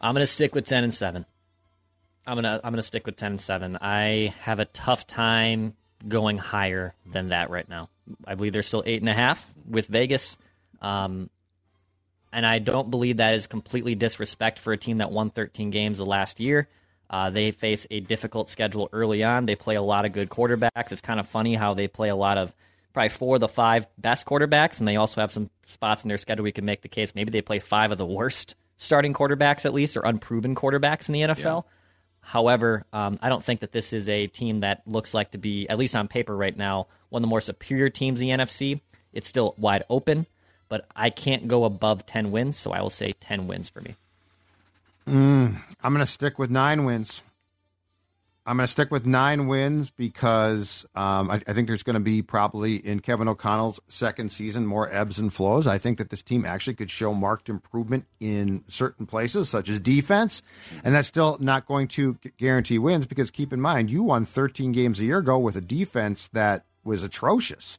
I'm 0.00 0.14
going 0.14 0.22
to 0.22 0.26
stick 0.26 0.54
with 0.54 0.66
10 0.66 0.84
and 0.84 0.92
7. 0.94 1.24
I'm 2.26 2.34
going 2.34 2.44
to 2.44 2.60
I'm 2.64 2.72
going 2.72 2.76
to 2.76 2.82
stick 2.82 3.06
with 3.06 3.16
10 3.16 3.32
and 3.32 3.40
7. 3.40 3.78
I 3.80 4.34
have 4.40 4.58
a 4.58 4.64
tough 4.66 5.06
time 5.06 5.74
going 6.06 6.38
higher 6.38 6.94
than 7.06 7.28
that 7.28 7.50
right 7.50 7.68
now. 7.68 7.88
I 8.26 8.34
believe 8.34 8.52
they're 8.52 8.62
still 8.62 8.82
eight 8.86 9.00
and 9.00 9.08
a 9.08 9.14
half 9.14 9.48
with 9.68 9.86
Vegas. 9.86 10.36
Um, 10.80 11.30
and 12.32 12.46
I 12.46 12.58
don't 12.58 12.90
believe 12.90 13.18
that 13.18 13.34
is 13.34 13.46
completely 13.46 13.94
disrespect 13.94 14.58
for 14.58 14.72
a 14.72 14.78
team 14.78 14.96
that 14.96 15.12
won 15.12 15.30
13 15.30 15.70
games 15.70 15.98
the 15.98 16.06
last 16.06 16.40
year. 16.40 16.68
Uh, 17.10 17.30
they 17.30 17.50
face 17.50 17.86
a 17.90 18.00
difficult 18.00 18.48
schedule 18.48 18.88
early 18.92 19.22
on. 19.22 19.46
They 19.46 19.54
play 19.54 19.76
a 19.76 19.82
lot 19.82 20.06
of 20.06 20.12
good 20.12 20.30
quarterbacks. 20.30 20.90
It's 20.90 21.02
kind 21.02 21.20
of 21.20 21.28
funny 21.28 21.54
how 21.54 21.74
they 21.74 21.86
play 21.86 22.08
a 22.08 22.16
lot 22.16 22.38
of 22.38 22.54
probably 22.94 23.10
four 23.10 23.36
of 23.36 23.40
the 23.40 23.48
five 23.48 23.86
best 23.98 24.26
quarterbacks, 24.26 24.78
and 24.78 24.88
they 24.88 24.96
also 24.96 25.20
have 25.20 25.30
some 25.30 25.50
spots 25.66 26.04
in 26.04 26.08
their 26.08 26.18
schedule 26.18 26.44
we 26.44 26.52
can 26.52 26.64
make 26.64 26.82
the 26.82 26.88
case 26.88 27.14
maybe 27.14 27.30
they 27.30 27.40
play 27.40 27.58
five 27.58 27.92
of 27.92 27.98
the 27.98 28.06
worst 28.06 28.54
starting 28.82 29.14
quarterbacks 29.14 29.64
at 29.64 29.72
least 29.72 29.96
or 29.96 30.00
unproven 30.00 30.54
quarterbacks 30.54 31.08
in 31.08 31.12
the 31.12 31.22
NFL. 31.22 31.64
Yeah. 31.64 31.70
However, 32.20 32.84
um, 32.92 33.18
I 33.20 33.28
don't 33.28 33.44
think 33.44 33.60
that 33.60 33.72
this 33.72 33.92
is 33.92 34.08
a 34.08 34.26
team 34.26 34.60
that 34.60 34.82
looks 34.86 35.12
like 35.12 35.32
to 35.32 35.38
be, 35.38 35.68
at 35.68 35.78
least 35.78 35.96
on 35.96 36.08
paper 36.08 36.36
right 36.36 36.56
now, 36.56 36.86
one 37.08 37.20
of 37.20 37.22
the 37.22 37.28
more 37.28 37.40
superior 37.40 37.90
teams 37.90 38.20
in 38.20 38.28
the 38.28 38.44
NFC. 38.44 38.80
It's 39.12 39.26
still 39.26 39.54
wide 39.58 39.84
open, 39.90 40.26
but 40.68 40.86
I 40.94 41.10
can't 41.10 41.48
go 41.48 41.64
above 41.64 42.06
10 42.06 42.30
wins, 42.30 42.56
so 42.56 42.70
I 42.70 42.80
will 42.80 42.90
say 42.90 43.12
10 43.12 43.46
wins 43.48 43.68
for 43.68 43.80
me. 43.80 43.96
Mm, 45.08 45.60
I'm 45.82 45.92
going 45.92 46.04
to 46.04 46.10
stick 46.10 46.38
with 46.38 46.50
nine 46.50 46.84
wins. 46.84 47.22
I'm 48.44 48.56
going 48.56 48.66
to 48.66 48.70
stick 48.70 48.90
with 48.90 49.06
nine 49.06 49.46
wins 49.46 49.90
because 49.90 50.84
um, 50.96 51.30
I, 51.30 51.40
I, 51.46 51.52
think 51.52 51.68
there's 51.68 51.84
going 51.84 51.94
to 51.94 52.00
be 52.00 52.22
probably 52.22 52.74
in 52.74 52.98
Kevin 52.98 53.28
O'Connell's 53.28 53.78
second 53.86 54.32
season 54.32 54.66
more 54.66 54.92
ebbs 54.92 55.20
and 55.20 55.32
flows. 55.32 55.68
I 55.68 55.78
think 55.78 55.98
that 55.98 56.10
this 56.10 56.24
team 56.24 56.44
actually 56.44 56.74
could 56.74 56.90
show 56.90 57.14
marked 57.14 57.48
improvement 57.48 58.06
in 58.18 58.64
certain 58.66 59.06
places, 59.06 59.48
such 59.48 59.68
as 59.68 59.78
defense, 59.78 60.42
and 60.82 60.92
that's 60.92 61.06
still 61.06 61.36
not 61.40 61.66
going 61.66 61.86
to 61.88 62.18
guarantee 62.36 62.78
wins 62.78 63.06
because 63.06 63.30
keep 63.30 63.52
in 63.52 63.60
mind, 63.60 63.90
you 63.90 64.02
won 64.02 64.24
13 64.24 64.72
games 64.72 64.98
a 64.98 65.04
year 65.04 65.18
ago 65.18 65.38
with 65.38 65.54
a 65.54 65.60
defense 65.60 66.26
that 66.28 66.64
was 66.82 67.04
atrocious. 67.04 67.78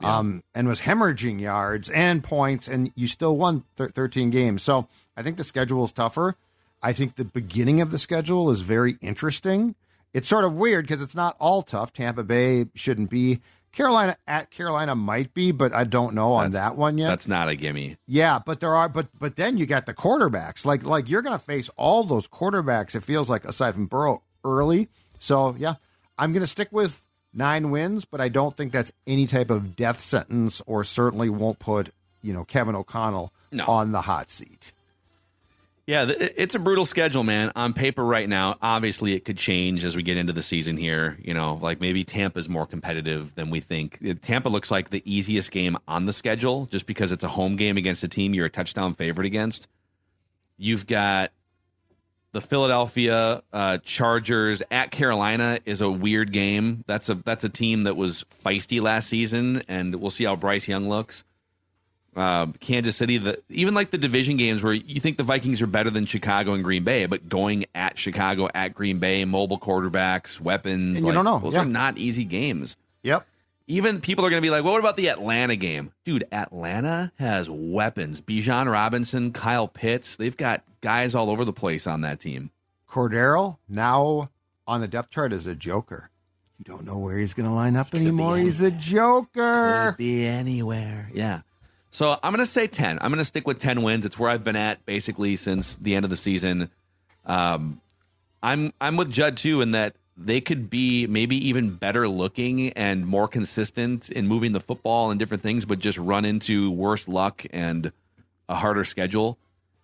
Yeah. 0.00 0.18
Um, 0.18 0.42
and 0.52 0.66
was 0.66 0.80
hemorrhaging 0.80 1.40
yards 1.40 1.88
and 1.88 2.24
points, 2.24 2.66
and 2.66 2.90
you 2.96 3.06
still 3.06 3.36
won 3.36 3.62
13 3.76 4.30
games. 4.30 4.62
So 4.62 4.88
I 5.16 5.22
think 5.22 5.36
the 5.36 5.44
schedule 5.44 5.84
is 5.84 5.92
tougher. 5.92 6.34
I 6.82 6.92
think 6.92 7.14
the 7.14 7.24
beginning 7.24 7.80
of 7.80 7.92
the 7.92 7.98
schedule 7.98 8.50
is 8.50 8.62
very 8.62 8.98
interesting 9.00 9.76
it's 10.14 10.28
sort 10.28 10.44
of 10.44 10.54
weird 10.54 10.86
because 10.86 11.02
it's 11.02 11.14
not 11.14 11.36
all 11.38 11.62
tough. 11.62 11.92
Tampa 11.92 12.22
Bay 12.22 12.66
shouldn't 12.74 13.10
be. 13.10 13.40
Carolina 13.72 14.18
at 14.26 14.50
Carolina 14.50 14.94
might 14.94 15.32
be, 15.32 15.50
but 15.50 15.72
I 15.72 15.84
don't 15.84 16.14
know 16.14 16.34
on 16.34 16.50
that's, 16.50 16.60
that 16.60 16.76
one 16.76 16.98
yet. 16.98 17.08
That's 17.08 17.26
not 17.26 17.48
a 17.48 17.56
gimme. 17.56 17.96
Yeah, 18.06 18.38
but 18.44 18.60
there 18.60 18.76
are, 18.76 18.88
but 18.88 19.08
but 19.18 19.36
then 19.36 19.56
you 19.56 19.64
got 19.64 19.86
the 19.86 19.94
quarterbacks. 19.94 20.66
Like 20.66 20.84
like 20.84 21.08
you're 21.08 21.22
going 21.22 21.38
to 21.38 21.44
face 21.44 21.70
all 21.76 22.04
those 22.04 22.28
quarterbacks. 22.28 22.94
It 22.94 23.02
feels 23.02 23.30
like 23.30 23.46
aside 23.46 23.72
from 23.74 23.86
Burrow 23.86 24.22
early. 24.44 24.88
So 25.18 25.56
yeah, 25.58 25.74
I'm 26.18 26.32
going 26.32 26.42
to 26.42 26.46
stick 26.46 26.68
with 26.70 27.02
nine 27.32 27.70
wins, 27.70 28.04
but 28.04 28.20
I 28.20 28.28
don't 28.28 28.54
think 28.54 28.72
that's 28.72 28.92
any 29.06 29.26
type 29.26 29.48
of 29.48 29.74
death 29.74 30.00
sentence, 30.00 30.60
or 30.66 30.84
certainly 30.84 31.30
won't 31.30 31.58
put 31.58 31.94
you 32.20 32.34
know 32.34 32.44
Kevin 32.44 32.74
O'Connell 32.74 33.32
no. 33.52 33.64
on 33.66 33.92
the 33.92 34.02
hot 34.02 34.28
seat. 34.28 34.72
Yeah, 35.84 36.06
it's 36.08 36.54
a 36.54 36.60
brutal 36.60 36.86
schedule, 36.86 37.24
man. 37.24 37.50
On 37.56 37.72
paper 37.72 38.04
right 38.04 38.28
now, 38.28 38.56
obviously 38.62 39.14
it 39.14 39.24
could 39.24 39.36
change 39.36 39.82
as 39.82 39.96
we 39.96 40.04
get 40.04 40.16
into 40.16 40.32
the 40.32 40.42
season 40.42 40.76
here. 40.76 41.18
You 41.20 41.34
know, 41.34 41.58
like 41.60 41.80
maybe 41.80 42.04
Tampa's 42.04 42.48
more 42.48 42.66
competitive 42.66 43.34
than 43.34 43.50
we 43.50 43.58
think. 43.58 43.98
Tampa 44.22 44.48
looks 44.48 44.70
like 44.70 44.90
the 44.90 45.02
easiest 45.04 45.50
game 45.50 45.76
on 45.88 46.06
the 46.06 46.12
schedule 46.12 46.66
just 46.66 46.86
because 46.86 47.10
it's 47.10 47.24
a 47.24 47.28
home 47.28 47.56
game 47.56 47.76
against 47.78 48.04
a 48.04 48.08
team 48.08 48.32
you're 48.32 48.46
a 48.46 48.50
touchdown 48.50 48.94
favorite 48.94 49.26
against. 49.26 49.66
You've 50.56 50.86
got 50.86 51.32
the 52.30 52.40
Philadelphia 52.40 53.42
uh, 53.52 53.78
Chargers 53.78 54.62
at 54.70 54.92
Carolina 54.92 55.58
is 55.64 55.80
a 55.80 55.90
weird 55.90 56.30
game. 56.30 56.84
That's 56.86 57.08
a 57.08 57.14
that's 57.14 57.42
a 57.42 57.48
team 57.48 57.84
that 57.84 57.96
was 57.96 58.24
feisty 58.44 58.80
last 58.80 59.08
season, 59.08 59.62
and 59.66 59.96
we'll 59.96 60.10
see 60.10 60.24
how 60.24 60.36
Bryce 60.36 60.68
Young 60.68 60.88
looks 60.88 61.24
uh, 62.16 62.46
Kansas 62.60 62.96
City, 62.96 63.18
the 63.18 63.40
even 63.48 63.74
like 63.74 63.90
the 63.90 63.98
division 63.98 64.36
games 64.36 64.62
where 64.62 64.72
you 64.72 65.00
think 65.00 65.16
the 65.16 65.22
Vikings 65.22 65.62
are 65.62 65.66
better 65.66 65.90
than 65.90 66.04
Chicago 66.06 66.52
and 66.52 66.62
Green 66.62 66.84
Bay, 66.84 67.06
but 67.06 67.28
going 67.28 67.64
at 67.74 67.98
Chicago, 67.98 68.48
at 68.54 68.74
Green 68.74 68.98
Bay, 68.98 69.24
mobile 69.24 69.58
quarterbacks, 69.58 70.40
weapons, 70.40 70.96
and 70.96 70.98
you 70.98 71.04
like, 71.06 71.14
don't 71.14 71.24
know. 71.24 71.38
Those 71.38 71.54
yeah. 71.54 71.62
are 71.62 71.66
not 71.66 71.98
easy 71.98 72.24
games. 72.24 72.76
Yep. 73.02 73.26
Even 73.68 74.00
people 74.00 74.26
are 74.26 74.30
going 74.30 74.42
to 74.42 74.46
be 74.46 74.50
like, 74.50 74.64
well, 74.64 74.72
what 74.72 74.80
about 74.80 74.96
the 74.96 75.08
Atlanta 75.08 75.56
game? 75.56 75.92
Dude, 76.04 76.24
Atlanta 76.32 77.12
has 77.18 77.48
weapons. 77.48 78.20
Bijan 78.20 78.70
Robinson, 78.70 79.32
Kyle 79.32 79.68
Pitts, 79.68 80.16
they've 80.16 80.36
got 80.36 80.62
guys 80.80 81.14
all 81.14 81.30
over 81.30 81.44
the 81.44 81.52
place 81.52 81.86
on 81.86 82.02
that 82.02 82.20
team. 82.20 82.50
Cordarrelle, 82.90 83.56
now 83.68 84.28
on 84.66 84.80
the 84.80 84.88
depth 84.88 85.10
chart 85.10 85.32
is 85.32 85.46
a 85.46 85.54
joker. 85.54 86.10
You 86.58 86.64
don't 86.64 86.84
know 86.84 86.98
where 86.98 87.16
he's 87.16 87.34
going 87.34 87.48
to 87.48 87.54
line 87.54 87.76
up 87.76 87.94
anymore. 87.94 88.36
He's 88.36 88.60
a 88.60 88.70
joker. 88.70 89.90
Could 89.90 89.96
be 89.96 90.26
anywhere. 90.26 91.10
Yeah. 91.14 91.40
So 91.92 92.18
I'm 92.22 92.32
going 92.32 92.40
to 92.40 92.46
say 92.46 92.66
10. 92.66 92.98
I'm 93.00 93.10
going 93.10 93.18
to 93.18 93.24
stick 93.24 93.46
with 93.46 93.58
10 93.58 93.82
wins. 93.82 94.06
It's 94.06 94.18
where 94.18 94.30
I've 94.30 94.42
been 94.42 94.56
at 94.56 94.84
basically 94.86 95.36
since 95.36 95.74
the 95.74 95.94
end 95.94 96.04
of 96.04 96.10
the 96.10 96.16
season. 96.16 96.70
Um, 97.26 97.80
I'm 98.42 98.72
I'm 98.80 98.96
with 98.96 99.12
Judd 99.12 99.36
too 99.36 99.60
in 99.60 99.72
that 99.72 99.94
they 100.16 100.40
could 100.40 100.70
be 100.70 101.06
maybe 101.06 101.48
even 101.48 101.70
better 101.70 102.08
looking 102.08 102.70
and 102.70 103.06
more 103.06 103.28
consistent 103.28 104.10
in 104.10 104.26
moving 104.26 104.52
the 104.52 104.60
football 104.60 105.10
and 105.10 105.20
different 105.20 105.42
things, 105.42 105.66
but 105.66 105.78
just 105.78 105.98
run 105.98 106.24
into 106.24 106.70
worse 106.70 107.08
luck 107.08 107.44
and 107.52 107.92
a 108.48 108.54
harder 108.54 108.84
schedule. 108.84 109.38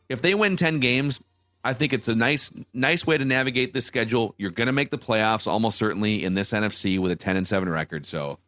If 0.09 0.23
they 0.23 0.35
win 0.35 0.57
10 0.57 0.81
games, 0.81 1.21
I 1.63 1.75
think 1.75 1.93
it's 1.93 2.09
a 2.09 2.15
nice 2.15 2.51
nice 2.73 3.07
way 3.07 3.19
to 3.19 3.25
navigate 3.27 3.75
this 3.75 3.85
schedule. 3.85 4.35
You're 4.39 4.51
going 4.51 4.69
to 4.69 4.73
make 4.73 4.89
the 4.89 4.99
playoffs 4.99 5.47
almost 5.47 5.77
certainly 5.77 6.25
in 6.25 6.33
this 6.33 6.53
NFC 6.53 6.99
with 6.99 7.13
a 7.13 7.17
10 7.17 7.37
and 7.37 7.47
7 7.47 7.69
record. 7.69 8.07
So 8.07 8.39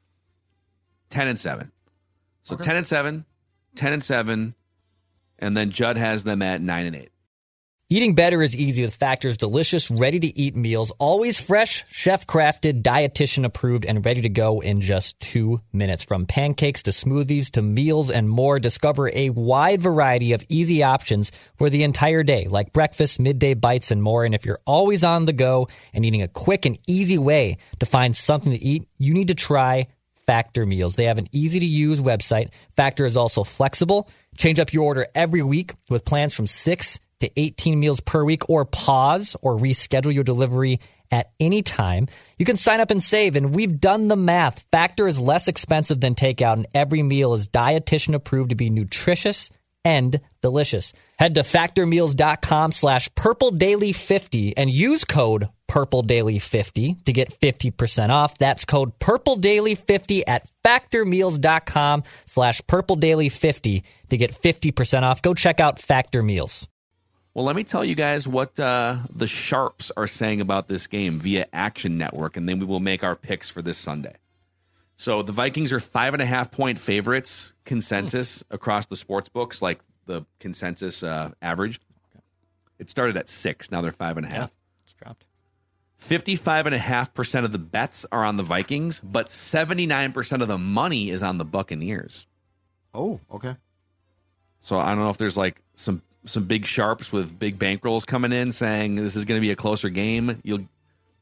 10 1.10 1.28
and 1.28 1.38
7. 1.38 1.70
So 2.42 2.54
okay. 2.54 2.64
10 2.64 2.76
and 2.76 2.86
7 2.86 3.24
10 3.76 3.92
and 3.92 4.02
7, 4.02 4.54
and 5.38 5.56
then 5.56 5.70
Judd 5.70 5.96
has 5.96 6.24
them 6.24 6.42
at 6.42 6.60
9 6.60 6.86
and 6.86 6.96
8. 6.96 7.10
Eating 7.92 8.14
better 8.14 8.40
is 8.40 8.54
easy 8.54 8.82
with 8.82 8.94
Factor's 8.94 9.36
delicious, 9.36 9.90
ready 9.90 10.20
to 10.20 10.38
eat 10.38 10.54
meals, 10.54 10.92
always 11.00 11.40
fresh, 11.40 11.84
chef 11.90 12.24
crafted, 12.24 12.82
dietitian 12.82 13.44
approved, 13.44 13.84
and 13.84 14.06
ready 14.06 14.22
to 14.22 14.28
go 14.28 14.60
in 14.60 14.80
just 14.80 15.18
two 15.18 15.60
minutes. 15.72 16.04
From 16.04 16.24
pancakes 16.24 16.84
to 16.84 16.92
smoothies 16.92 17.50
to 17.50 17.62
meals 17.62 18.08
and 18.08 18.30
more, 18.30 18.60
discover 18.60 19.10
a 19.12 19.30
wide 19.30 19.82
variety 19.82 20.34
of 20.34 20.44
easy 20.48 20.84
options 20.84 21.32
for 21.56 21.68
the 21.68 21.82
entire 21.82 22.22
day, 22.22 22.46
like 22.48 22.72
breakfast, 22.72 23.18
midday 23.18 23.54
bites, 23.54 23.90
and 23.90 24.04
more. 24.04 24.24
And 24.24 24.36
if 24.36 24.46
you're 24.46 24.60
always 24.66 25.02
on 25.02 25.26
the 25.26 25.32
go 25.32 25.66
and 25.92 26.02
needing 26.02 26.22
a 26.22 26.28
quick 26.28 26.66
and 26.66 26.78
easy 26.86 27.18
way 27.18 27.56
to 27.80 27.86
find 27.86 28.16
something 28.16 28.52
to 28.52 28.64
eat, 28.64 28.86
you 28.98 29.14
need 29.14 29.26
to 29.26 29.34
try 29.34 29.88
Factor 30.30 30.64
meals. 30.64 30.94
They 30.94 31.06
have 31.06 31.18
an 31.18 31.26
easy 31.32 31.58
to 31.58 31.66
use 31.66 32.00
website. 32.00 32.50
Factor 32.76 33.04
is 33.04 33.16
also 33.16 33.42
flexible. 33.42 34.08
Change 34.36 34.60
up 34.60 34.72
your 34.72 34.84
order 34.84 35.08
every 35.12 35.42
week 35.42 35.74
with 35.88 36.04
plans 36.04 36.34
from 36.34 36.46
6 36.46 37.00
to 37.18 37.30
18 37.36 37.80
meals 37.80 37.98
per 37.98 38.24
week 38.24 38.48
or 38.48 38.64
pause 38.64 39.34
or 39.42 39.56
reschedule 39.56 40.14
your 40.14 40.22
delivery 40.22 40.78
at 41.10 41.32
any 41.40 41.62
time. 41.62 42.06
You 42.38 42.46
can 42.46 42.56
sign 42.56 42.78
up 42.78 42.92
and 42.92 43.02
save, 43.02 43.34
and 43.34 43.52
we've 43.52 43.80
done 43.80 44.06
the 44.06 44.14
math. 44.14 44.64
Factor 44.70 45.08
is 45.08 45.18
less 45.18 45.48
expensive 45.48 46.00
than 46.00 46.14
takeout, 46.14 46.52
and 46.52 46.68
every 46.74 47.02
meal 47.02 47.34
is 47.34 47.48
dietitian 47.48 48.14
approved 48.14 48.50
to 48.50 48.54
be 48.54 48.70
nutritious 48.70 49.50
and 49.84 50.20
delicious. 50.42 50.92
Head 51.18 51.34
to 51.34 51.42
factormeals.com 51.42 52.72
slash 52.72 53.08
purpledaily50 53.10 54.54
and 54.56 54.70
use 54.70 55.04
code 55.04 55.48
purpledaily50 55.70 57.04
to 57.04 57.12
get 57.12 57.32
50% 57.32 58.10
off. 58.10 58.36
That's 58.38 58.64
code 58.64 58.98
purpledaily50 58.98 60.24
at 60.26 60.50
factormeals.com 60.64 62.02
slash 62.26 62.60
purpledaily50 62.62 63.82
to 64.10 64.16
get 64.16 64.32
50% 64.32 65.02
off. 65.02 65.22
Go 65.22 65.34
check 65.34 65.60
out 65.60 65.78
Factor 65.78 66.22
Meals. 66.22 66.66
Well, 67.32 67.44
let 67.44 67.54
me 67.54 67.62
tell 67.62 67.84
you 67.84 67.94
guys 67.94 68.26
what 68.26 68.58
uh, 68.58 68.96
the 69.14 69.28
Sharps 69.28 69.92
are 69.96 70.08
saying 70.08 70.40
about 70.40 70.66
this 70.66 70.88
game 70.88 71.20
via 71.20 71.46
Action 71.52 71.96
Network, 71.96 72.36
and 72.36 72.48
then 72.48 72.58
we 72.58 72.66
will 72.66 72.80
make 72.80 73.04
our 73.04 73.14
picks 73.14 73.48
for 73.48 73.62
this 73.62 73.78
Sunday. 73.78 74.16
So 75.00 75.22
the 75.22 75.32
Vikings 75.32 75.72
are 75.72 75.80
five 75.80 76.12
and 76.12 76.22
a 76.22 76.26
half 76.26 76.50
point 76.50 76.78
favorites 76.78 77.54
consensus 77.64 78.42
mm. 78.42 78.54
across 78.54 78.84
the 78.84 78.96
sports 78.96 79.30
books, 79.30 79.62
like 79.62 79.80
the 80.04 80.26
consensus 80.40 81.02
uh, 81.02 81.30
average. 81.40 81.80
It 82.78 82.90
started 82.90 83.16
at 83.16 83.30
six. 83.30 83.70
Now 83.70 83.80
they're 83.80 83.92
five 83.92 84.18
and 84.18 84.26
a 84.26 84.28
half. 84.28 84.52
Yeah, 84.52 84.82
it's 84.84 84.92
dropped. 84.92 85.24
55.5% 86.02 87.44
of 87.44 87.50
the 87.50 87.58
bets 87.58 88.04
are 88.12 88.22
on 88.22 88.36
the 88.36 88.42
Vikings, 88.42 89.00
but 89.00 89.28
79% 89.28 90.42
of 90.42 90.48
the 90.48 90.58
money 90.58 91.08
is 91.08 91.22
on 91.22 91.38
the 91.38 91.46
Buccaneers. 91.46 92.26
Oh, 92.92 93.20
okay. 93.32 93.56
So 94.60 94.78
I 94.78 94.90
don't 94.90 95.02
know 95.02 95.08
if 95.08 95.16
there's 95.16 95.38
like 95.38 95.62
some 95.76 96.02
some 96.26 96.44
big 96.44 96.66
sharps 96.66 97.10
with 97.10 97.38
big 97.38 97.58
bankrolls 97.58 98.06
coming 98.06 98.32
in 98.32 98.52
saying 98.52 98.96
this 98.96 99.16
is 99.16 99.24
going 99.24 99.40
to 99.40 99.42
be 99.46 99.50
a 99.50 99.56
closer 99.56 99.88
game. 99.88 100.38
You'll 100.44 100.68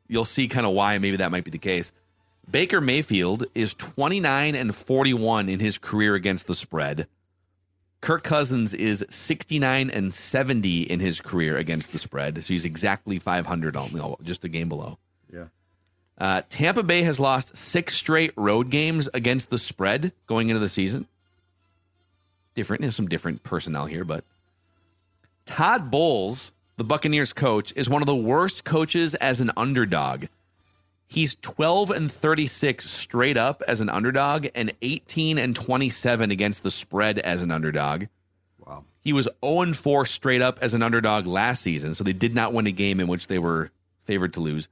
you'll 0.08 0.24
see 0.24 0.48
kind 0.48 0.66
of 0.66 0.72
why 0.72 0.98
maybe 0.98 1.18
that 1.18 1.30
might 1.30 1.44
be 1.44 1.52
the 1.52 1.58
case. 1.58 1.92
Baker 2.50 2.80
Mayfield 2.80 3.44
is 3.54 3.74
29 3.74 4.54
and 4.54 4.74
41 4.74 5.48
in 5.48 5.60
his 5.60 5.78
career 5.78 6.14
against 6.14 6.46
the 6.46 6.54
spread. 6.54 7.06
Kirk 8.00 8.22
Cousins 8.22 8.74
is 8.74 9.04
69 9.10 9.90
and 9.90 10.14
70 10.14 10.82
in 10.82 11.00
his 11.00 11.20
career 11.20 11.56
against 11.56 11.92
the 11.92 11.98
spread. 11.98 12.42
So 12.42 12.48
he's 12.48 12.64
exactly 12.64 13.18
500 13.18 13.76
on 13.76 14.16
just 14.22 14.44
a 14.44 14.48
game 14.48 14.68
below. 14.68 14.98
Yeah. 15.32 15.46
Uh, 16.16 16.42
Tampa 16.48 16.82
Bay 16.82 17.02
has 17.02 17.20
lost 17.20 17.56
six 17.56 17.94
straight 17.94 18.32
road 18.36 18.70
games 18.70 19.08
against 19.12 19.50
the 19.50 19.58
spread 19.58 20.12
going 20.26 20.48
into 20.48 20.60
the 20.60 20.68
season. 20.68 21.06
Different, 22.54 22.82
there's 22.82 22.96
some 22.96 23.08
different 23.08 23.42
personnel 23.42 23.86
here, 23.86 24.04
but 24.04 24.24
Todd 25.44 25.90
Bowles, 25.90 26.52
the 26.76 26.84
Buccaneers 26.84 27.32
coach, 27.32 27.72
is 27.76 27.88
one 27.88 28.02
of 28.02 28.06
the 28.06 28.16
worst 28.16 28.64
coaches 28.64 29.14
as 29.14 29.40
an 29.40 29.50
underdog. 29.56 30.26
He's 31.10 31.36
12 31.36 31.90
and 31.90 32.12
36 32.12 32.88
straight 32.88 33.38
up 33.38 33.62
as 33.66 33.80
an 33.80 33.88
underdog 33.88 34.46
and 34.54 34.72
18 34.82 35.38
and 35.38 35.56
27 35.56 36.30
against 36.30 36.62
the 36.62 36.70
spread 36.70 37.18
as 37.18 37.40
an 37.40 37.50
underdog. 37.50 38.04
Wow. 38.64 38.84
He 39.00 39.14
was 39.14 39.26
0 39.42 39.62
and 39.62 39.76
4 39.76 40.04
straight 40.04 40.42
up 40.42 40.58
as 40.60 40.74
an 40.74 40.82
underdog 40.82 41.26
last 41.26 41.62
season, 41.62 41.94
so 41.94 42.04
they 42.04 42.12
did 42.12 42.34
not 42.34 42.52
win 42.52 42.66
a 42.66 42.72
game 42.72 43.00
in 43.00 43.08
which 43.08 43.26
they 43.26 43.38
were 43.38 43.70
favored 44.04 44.34
to 44.34 44.40
lose. 44.40 44.68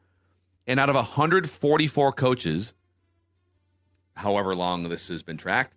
And 0.66 0.78
out 0.78 0.90
of 0.90 0.94
144 0.94 2.12
coaches, 2.12 2.74
however 4.14 4.54
long 4.54 4.88
this 4.90 5.08
has 5.08 5.22
been 5.22 5.38
tracked, 5.38 5.74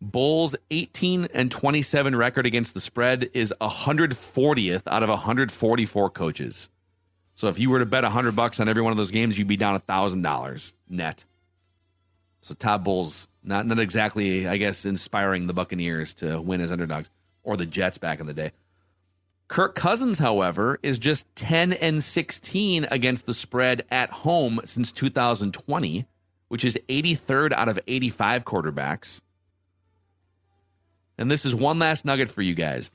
Bowles' 0.00 0.54
18 0.70 1.28
and 1.34 1.50
27 1.50 2.14
record 2.14 2.46
against 2.46 2.74
the 2.74 2.80
spread 2.80 3.30
is 3.34 3.52
140th 3.60 4.82
out 4.86 5.02
of 5.02 5.08
144 5.08 6.10
coaches. 6.10 6.70
So 7.40 7.48
if 7.48 7.58
you 7.58 7.70
were 7.70 7.78
to 7.78 7.86
bet 7.86 8.02
100 8.02 8.36
bucks 8.36 8.60
on 8.60 8.68
every 8.68 8.82
one 8.82 8.90
of 8.90 8.98
those 8.98 9.12
games, 9.12 9.38
you'd 9.38 9.48
be 9.48 9.56
down 9.56 9.80
$1,000 9.80 10.72
net. 10.90 11.24
So 12.42 12.52
Todd 12.52 12.84
Bowles 12.84 13.28
not 13.42 13.64
not 13.64 13.80
exactly, 13.80 14.46
I 14.46 14.58
guess, 14.58 14.84
inspiring 14.84 15.46
the 15.46 15.54
Buccaneers 15.54 16.12
to 16.14 16.38
win 16.38 16.60
as 16.60 16.70
underdogs 16.70 17.10
or 17.42 17.56
the 17.56 17.64
Jets 17.64 17.96
back 17.96 18.20
in 18.20 18.26
the 18.26 18.34
day. 18.34 18.52
Kirk 19.48 19.74
Cousins, 19.74 20.18
however, 20.18 20.78
is 20.82 20.98
just 20.98 21.34
10 21.36 21.72
and 21.72 22.04
16 22.04 22.86
against 22.90 23.24
the 23.24 23.32
spread 23.32 23.86
at 23.90 24.10
home 24.10 24.60
since 24.66 24.92
2020, 24.92 26.04
which 26.48 26.66
is 26.66 26.78
83rd 26.90 27.52
out 27.54 27.70
of 27.70 27.78
85 27.86 28.44
quarterbacks. 28.44 29.22
And 31.16 31.30
this 31.30 31.46
is 31.46 31.54
one 31.54 31.78
last 31.78 32.04
nugget 32.04 32.28
for 32.28 32.42
you 32.42 32.52
guys 32.52 32.90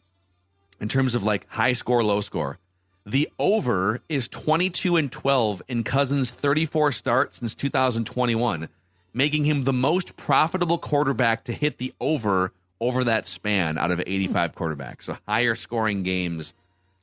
in 0.80 0.88
terms 0.88 1.16
of 1.16 1.24
like 1.24 1.50
high 1.50 1.74
score, 1.74 2.04
low 2.04 2.22
score. 2.22 2.60
The 3.06 3.30
over 3.38 4.02
is 4.10 4.28
22 4.28 4.98
and 4.98 5.12
12 5.12 5.62
in 5.68 5.84
Cousins' 5.84 6.32
34 6.32 6.92
starts 6.92 7.38
since 7.38 7.54
2021, 7.54 8.68
making 9.14 9.46
him 9.46 9.64
the 9.64 9.74
most 9.74 10.18
profitable 10.18 10.80
quarterback 10.80 11.44
to 11.44 11.54
hit 11.54 11.78
the 11.78 11.94
over 12.00 12.52
over 12.82 13.04
that 13.04 13.26
span 13.26 13.78
out 13.78 13.92
of 13.92 14.02
85 14.06 14.52
hmm. 14.52 14.64
quarterbacks. 14.64 15.04
So 15.04 15.18
higher 15.28 15.56
scoring 15.56 16.04
games 16.04 16.54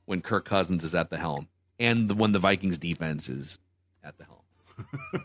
when 0.07 0.21
Kirk 0.21 0.45
Cousins 0.45 0.85
is 0.85 0.95
at 0.95 1.09
the 1.09 1.17
helm 1.17 1.49
and 1.79 2.11
when 2.19 2.33
the 2.33 2.39
Vikings 2.41 2.79
defense 2.79 3.29
is 3.29 3.59
at 4.03 4.19
the 4.19 4.25
helm. 4.25 5.25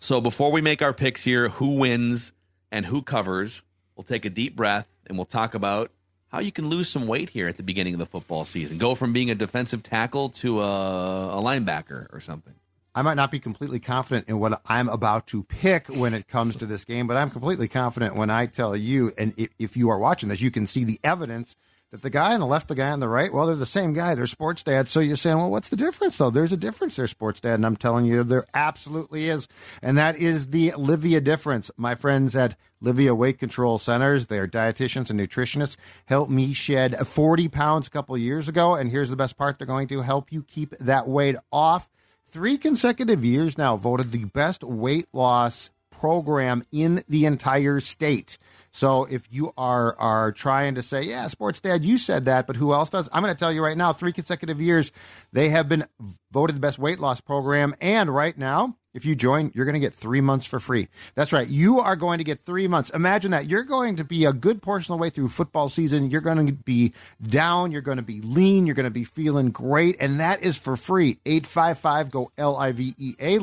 so 0.00 0.20
before 0.20 0.50
we 0.50 0.60
make 0.60 0.82
our 0.82 0.92
picks 0.92 1.22
here, 1.22 1.48
who 1.48 1.76
wins 1.76 2.32
and 2.72 2.84
who 2.84 3.02
covers, 3.02 3.62
we'll 3.94 4.04
take 4.04 4.24
a 4.24 4.30
deep 4.30 4.56
breath 4.56 4.88
and 5.06 5.16
we'll 5.16 5.24
talk 5.26 5.54
about 5.54 5.92
how 6.30 6.40
you 6.40 6.52
can 6.52 6.68
lose 6.68 6.88
some 6.88 7.06
weight 7.06 7.28
here 7.28 7.48
at 7.48 7.56
the 7.56 7.62
beginning 7.62 7.94
of 7.94 7.98
the 7.98 8.06
football 8.06 8.44
season. 8.44 8.78
Go 8.78 8.94
from 8.94 9.12
being 9.12 9.30
a 9.30 9.34
defensive 9.34 9.82
tackle 9.82 10.30
to 10.30 10.60
a, 10.60 11.38
a 11.38 11.42
linebacker 11.42 12.12
or 12.12 12.20
something. 12.20 12.54
I 12.94 13.02
might 13.02 13.14
not 13.14 13.30
be 13.30 13.38
completely 13.38 13.78
confident 13.78 14.28
in 14.28 14.40
what 14.40 14.60
I'm 14.66 14.88
about 14.88 15.28
to 15.28 15.44
pick 15.44 15.86
when 15.88 16.12
it 16.12 16.26
comes 16.26 16.56
to 16.56 16.66
this 16.66 16.84
game, 16.84 17.06
but 17.06 17.16
I'm 17.16 17.30
completely 17.30 17.68
confident 17.68 18.16
when 18.16 18.30
I 18.30 18.46
tell 18.46 18.76
you, 18.76 19.12
and 19.16 19.32
if, 19.36 19.50
if 19.58 19.76
you 19.76 19.90
are 19.90 19.98
watching 19.98 20.28
this, 20.28 20.40
you 20.40 20.50
can 20.50 20.66
see 20.66 20.82
the 20.82 20.98
evidence 21.04 21.54
that 21.90 22.02
the 22.02 22.10
guy 22.10 22.34
on 22.34 22.40
the 22.40 22.46
left, 22.46 22.68
the 22.68 22.74
guy 22.74 22.90
on 22.90 23.00
the 23.00 23.08
right, 23.08 23.32
well, 23.32 23.46
they're 23.46 23.56
the 23.56 23.66
same 23.66 23.92
guy. 23.92 24.14
They're 24.14 24.26
sports 24.26 24.62
dad. 24.62 24.88
So 24.88 25.00
you're 25.00 25.16
saying, 25.16 25.38
well, 25.38 25.50
what's 25.50 25.70
the 25.70 25.76
difference 25.76 26.18
though? 26.18 26.30
There's 26.30 26.52
a 26.52 26.56
difference 26.56 26.96
there, 26.96 27.06
sports 27.08 27.40
dad. 27.40 27.54
And 27.54 27.66
I'm 27.66 27.76
telling 27.76 28.04
you, 28.04 28.22
there 28.22 28.46
absolutely 28.54 29.28
is. 29.28 29.48
And 29.82 29.98
that 29.98 30.16
is 30.16 30.50
the 30.50 30.70
Livea 30.72 31.22
difference. 31.22 31.70
My 31.76 31.96
friends 31.96 32.36
at 32.36 32.56
Livea 32.82 33.16
Weight 33.16 33.38
Control 33.38 33.78
Centers, 33.78 34.26
they 34.26 34.38
are 34.38 34.46
dietitians 34.46 35.10
and 35.10 35.18
nutritionists, 35.18 35.76
helped 36.06 36.30
me 36.30 36.52
shed 36.52 36.96
40 36.96 37.48
pounds 37.48 37.88
a 37.88 37.90
couple 37.90 38.16
years 38.16 38.48
ago. 38.48 38.76
And 38.76 38.90
here's 38.90 39.10
the 39.10 39.16
best 39.16 39.36
part. 39.36 39.58
They're 39.58 39.66
going 39.66 39.88
to 39.88 40.02
help 40.02 40.30
you 40.30 40.44
keep 40.44 40.76
that 40.78 41.08
weight 41.08 41.36
off. 41.50 41.88
Three 42.26 42.56
consecutive 42.56 43.24
years 43.24 43.58
now 43.58 43.76
voted 43.76 44.12
the 44.12 44.24
best 44.24 44.62
weight 44.62 45.08
loss 45.12 45.70
program 45.90 46.64
in 46.70 47.02
the 47.08 47.26
entire 47.26 47.80
state. 47.80 48.38
So 48.72 49.04
if 49.04 49.22
you 49.30 49.52
are 49.56 49.96
are 49.98 50.32
trying 50.32 50.76
to 50.76 50.82
say, 50.82 51.02
yeah, 51.02 51.26
sports 51.28 51.60
dad, 51.60 51.84
you 51.84 51.98
said 51.98 52.26
that, 52.26 52.46
but 52.46 52.56
who 52.56 52.72
else 52.72 52.90
does? 52.90 53.08
I'm 53.12 53.22
going 53.22 53.34
to 53.34 53.38
tell 53.38 53.52
you 53.52 53.64
right 53.64 53.76
now, 53.76 53.92
three 53.92 54.12
consecutive 54.12 54.60
years, 54.60 54.92
they 55.32 55.48
have 55.48 55.68
been 55.68 55.86
voted 56.30 56.56
the 56.56 56.60
best 56.60 56.78
weight 56.78 57.00
loss 57.00 57.20
program, 57.20 57.74
and 57.80 58.14
right 58.14 58.36
now. 58.36 58.76
If 58.92 59.04
you 59.04 59.14
join, 59.14 59.52
you're 59.54 59.66
going 59.66 59.74
to 59.74 59.80
get 59.80 59.94
three 59.94 60.20
months 60.20 60.46
for 60.46 60.58
free. 60.58 60.88
That's 61.14 61.32
right. 61.32 61.46
You 61.46 61.78
are 61.78 61.94
going 61.94 62.18
to 62.18 62.24
get 62.24 62.40
three 62.40 62.66
months. 62.66 62.90
Imagine 62.90 63.30
that. 63.30 63.48
You're 63.48 63.62
going 63.62 63.94
to 63.96 64.04
be 64.04 64.24
a 64.24 64.32
good 64.32 64.60
portion 64.62 64.92
of 64.92 64.98
the 64.98 65.02
way 65.02 65.10
through 65.10 65.28
football 65.28 65.68
season. 65.68 66.10
You're 66.10 66.20
going 66.20 66.44
to 66.44 66.52
be 66.52 66.92
down. 67.24 67.70
You're 67.70 67.82
going 67.82 67.98
to 67.98 68.02
be 68.02 68.20
lean. 68.20 68.66
You're 68.66 68.74
going 68.74 68.84
to 68.84 68.90
be 68.90 69.04
feeling 69.04 69.50
great. 69.50 69.96
And 70.00 70.18
that 70.18 70.42
is 70.42 70.56
for 70.58 70.76
free. 70.76 71.18
855 71.24 72.10
go 72.10 72.32
L 72.36 72.56
I 72.56 72.72
V 72.72 72.96
E 72.98 73.14
A, 73.20 73.38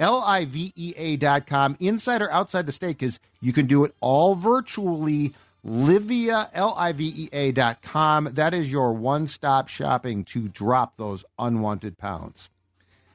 Livea.com. 0.00 0.06
L-I-V-E-A.com, 0.08 1.76
inside 1.78 2.22
or 2.22 2.32
outside 2.32 2.66
the 2.66 2.72
state, 2.72 2.98
because 2.98 3.20
you 3.40 3.52
can 3.52 3.66
do 3.66 3.84
it 3.84 3.94
all 4.00 4.34
virtually. 4.34 5.34
Livea, 5.66 6.48
L-I-V-E-A 6.54 7.52
dot 7.52 7.82
com. 7.82 8.28
That 8.32 8.54
is 8.54 8.72
your 8.72 8.92
one-stop 8.92 9.68
shopping 9.68 10.24
to 10.24 10.48
drop 10.48 10.96
those 10.96 11.24
unwanted 11.38 11.98
pounds. 11.98 12.50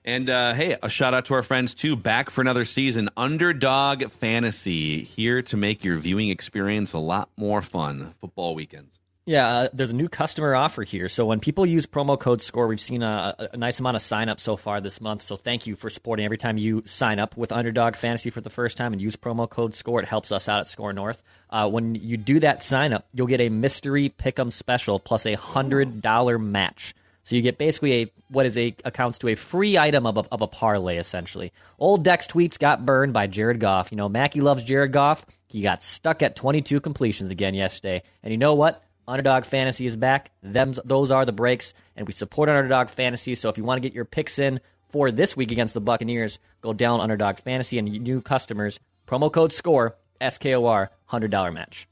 And 0.08 0.30
uh, 0.30 0.54
hey, 0.54 0.78
a 0.84 0.88
shout 0.88 1.16
out 1.16 1.26
to 1.26 1.34
our 1.34 1.42
friends 1.42 1.74
too, 1.74 1.96
back 1.96 2.30
for 2.30 2.42
another 2.42 2.64
season. 2.64 3.10
Underdog 3.18 4.04
Fantasy, 4.04 5.02
here 5.02 5.42
to 5.44 5.58
make 5.58 5.84
your 5.84 5.98
viewing 5.98 6.30
experience 6.30 6.94
a 6.94 7.00
lot 7.00 7.30
more 7.38 7.64
fun. 7.64 8.14
Football 8.22 8.54
weekends. 8.54 9.00
Yeah, 9.28 9.48
uh, 9.48 9.70
there's 9.74 9.90
a 9.90 9.96
new 9.96 10.08
customer 10.08 10.54
offer 10.54 10.84
here. 10.84 11.10
So 11.10 11.26
when 11.26 11.40
people 11.40 11.66
use 11.66 11.88
promo 11.88 12.20
code 12.20 12.44
SCORE, 12.44 12.68
we've 12.68 12.80
seen 12.80 13.02
a, 13.02 13.50
a 13.54 13.58
nice 13.58 13.80
amount 13.80 13.96
of 13.96 14.04
sign 14.04 14.30
up 14.30 14.40
so 14.40 14.56
far 14.56 14.80
this 14.82 15.02
month. 15.02 15.24
So 15.24 15.36
thank 15.36 15.66
you 15.66 15.76
for 15.76 15.90
supporting 15.90 16.26
every 16.26 16.38
time 16.38 16.60
you 16.60 16.84
sign 16.86 17.18
up 17.18 17.36
with 17.36 17.52
Underdog 17.52 17.96
Fantasy 17.96 18.30
for 18.30 18.42
the 18.42 18.52
first 18.52 18.78
time 18.78 18.94
and 18.94 19.02
use 19.02 19.16
promo 19.16 19.50
code 19.50 19.74
SCORE. 19.74 20.02
It 20.02 20.08
helps 20.08 20.32
us 20.32 20.48
out 20.48 20.60
at 20.60 20.68
SCORE 20.68 20.94
North. 20.94 21.24
Uh, 21.50 21.68
when 21.68 21.96
you 21.96 22.18
do 22.18 22.40
that 22.42 22.62
sign 22.62 22.94
up, 22.94 23.08
you'll 23.14 23.26
get 23.26 23.42
a 23.42 23.50
mystery 23.50 24.14
pick'em 24.16 24.54
special 24.54 25.00
plus 25.00 25.26
a 25.26 25.34
hundred 25.34 26.04
dollar 26.04 26.38
match. 26.38 26.94
So 27.24 27.36
you 27.36 27.42
get 27.42 27.58
basically 27.58 28.04
a 28.04 28.12
what 28.30 28.46
is 28.46 28.60
a 28.60 28.76
accounts 28.86 29.18
to 29.20 29.30
a 29.30 29.36
free 29.36 29.76
item 29.76 30.06
of 30.06 30.18
a, 30.18 30.26
of 30.32 30.44
a 30.44 30.48
parlay 30.48 30.98
essentially. 30.98 31.52
Old 31.80 32.04
Dex 32.04 32.28
tweets 32.28 32.60
got 32.60 32.86
burned 32.86 33.14
by 33.14 33.26
Jared 33.26 33.60
Goff. 33.60 33.92
You 33.92 33.98
know, 33.98 34.08
Mackey 34.08 34.42
loves 34.42 34.64
Jared 34.64 34.92
Goff. 34.92 35.26
He 35.48 35.64
got 35.64 35.82
stuck 35.82 36.22
at 36.22 36.36
22 36.36 36.80
completions 36.80 37.32
again 37.32 37.56
yesterday. 37.56 38.04
And 38.22 38.32
you 38.32 38.38
know 38.38 38.54
what? 38.54 38.85
Underdog 39.08 39.46
Fantasy 39.46 39.86
is 39.86 39.96
back. 39.96 40.32
Them, 40.42 40.74
those 40.84 41.12
are 41.12 41.26
the 41.26 41.32
breaks, 41.32 41.74
and 41.96 42.08
we 42.08 42.14
support 42.14 42.50
Underdog 42.50 42.90
Fantasy. 42.90 43.36
So 43.36 43.50
if 43.50 43.58
you 43.58 43.64
want 43.64 43.82
to 43.82 43.88
get 43.88 43.94
your 43.94 44.06
picks 44.06 44.40
in 44.40 44.60
for 44.90 45.12
this 45.12 45.38
week 45.38 45.52
against 45.52 45.74
the 45.74 45.82
Buccaneers, 45.82 46.40
go 46.62 46.74
down 46.74 47.02
Underdog 47.02 47.38
Fantasy 47.40 47.78
and 47.78 47.88
new 47.88 48.22
customers. 48.22 48.80
Promo 49.08 49.32
code 49.32 49.54
SCORE, 49.54 49.96
S 50.20 50.38
K 50.38 50.56
O 50.56 50.66
R, 50.66 50.92
$100 51.12 51.54
match. 51.54 51.88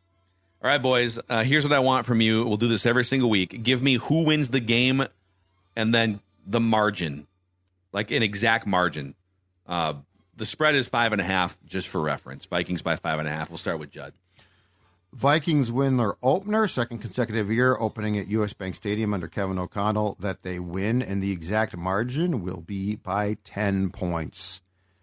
All 0.62 0.70
right, 0.70 0.82
boys, 0.82 1.20
uh, 1.30 1.44
here's 1.44 1.66
what 1.66 1.74
I 1.74 1.80
want 1.80 2.06
from 2.06 2.22
you. 2.22 2.46
We'll 2.46 2.58
do 2.58 2.70
this 2.70 2.86
every 2.86 3.04
single 3.04 3.30
week. 3.30 3.64
Give 3.64 3.82
me 3.82 3.96
who 3.96 4.24
wins 4.24 4.50
the 4.50 4.62
game 4.62 5.04
and 5.76 5.94
then 5.94 6.22
the 6.48 6.62
margin, 6.62 7.28
like 7.92 8.12
an 8.12 8.24
exact 8.24 8.66
margin. 8.66 9.14
Uh, 9.68 9.96
the 10.38 10.46
spread 10.46 10.76
is 10.76 10.88
five 10.88 11.12
and 11.12 11.22
a 11.22 11.24
half, 11.24 11.58
just 11.66 11.90
for 11.90 12.02
reference. 12.02 12.46
Vikings 12.46 12.82
by 12.82 12.96
five 12.96 13.20
and 13.20 13.28
a 13.28 13.32
half. 13.32 13.50
We'll 13.50 13.58
start 13.58 13.80
with 13.80 13.92
Judd. 13.92 14.14
Vikings 15.14 15.72
win 15.72 15.98
their 15.98 16.16
opener, 16.24 16.68
second 16.68 17.00
consecutive 17.00 17.52
year, 17.52 17.78
opening 17.80 18.18
at 18.18 18.28
U.S. 18.30 18.54
Bank 18.54 18.76
Stadium 18.76 19.14
under 19.14 19.28
Kevin 19.28 19.60
O'Connell. 19.60 20.18
That 20.20 20.42
they 20.42 20.60
win, 20.60 21.02
and 21.02 21.22
the 21.22 21.32
exact 21.32 21.78
margin 21.78 22.42
will 22.42 22.62
be 22.62 22.96
by 22.96 23.38
ten 23.44 23.90
points. 23.90 24.62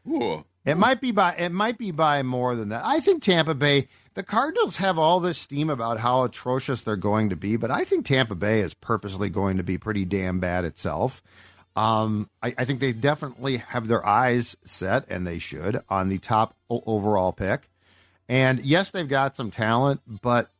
Ooh. 0.08 0.44
It 0.64 0.74
might 0.76 1.00
be 1.00 1.10
by 1.10 1.34
it 1.36 1.52
might 1.52 1.78
be 1.78 1.90
by 1.90 2.22
more 2.22 2.54
than 2.54 2.68
that. 2.68 2.82
I 2.84 3.00
think 3.00 3.22
Tampa 3.22 3.54
Bay. 3.54 3.88
The 4.14 4.22
Cardinals 4.24 4.78
have 4.78 4.98
all 4.98 5.20
this 5.20 5.38
steam 5.38 5.70
about 5.70 6.00
how 6.00 6.24
atrocious 6.24 6.82
they're 6.82 6.96
going 6.96 7.30
to 7.30 7.36
be, 7.36 7.56
but 7.56 7.70
I 7.70 7.84
think 7.84 8.04
Tampa 8.04 8.34
Bay 8.34 8.60
is 8.60 8.74
purposely 8.74 9.30
going 9.30 9.56
to 9.56 9.62
be 9.62 9.78
pretty 9.78 10.04
damn 10.04 10.40
bad 10.40 10.64
itself. 10.64 11.22
Um, 11.76 12.28
I, 12.42 12.52
I 12.58 12.64
think 12.64 12.80
they 12.80 12.92
definitely 12.92 13.58
have 13.58 13.86
their 13.86 14.04
eyes 14.04 14.56
set, 14.64 15.04
and 15.08 15.24
they 15.24 15.38
should, 15.38 15.80
on 15.88 16.08
the 16.08 16.18
top 16.18 16.56
overall 16.68 17.32
pick. 17.32 17.69
And 18.30 18.64
yes, 18.64 18.92
they've 18.92 19.08
got 19.08 19.34
some 19.34 19.50
talent, 19.50 20.02
but 20.22 20.52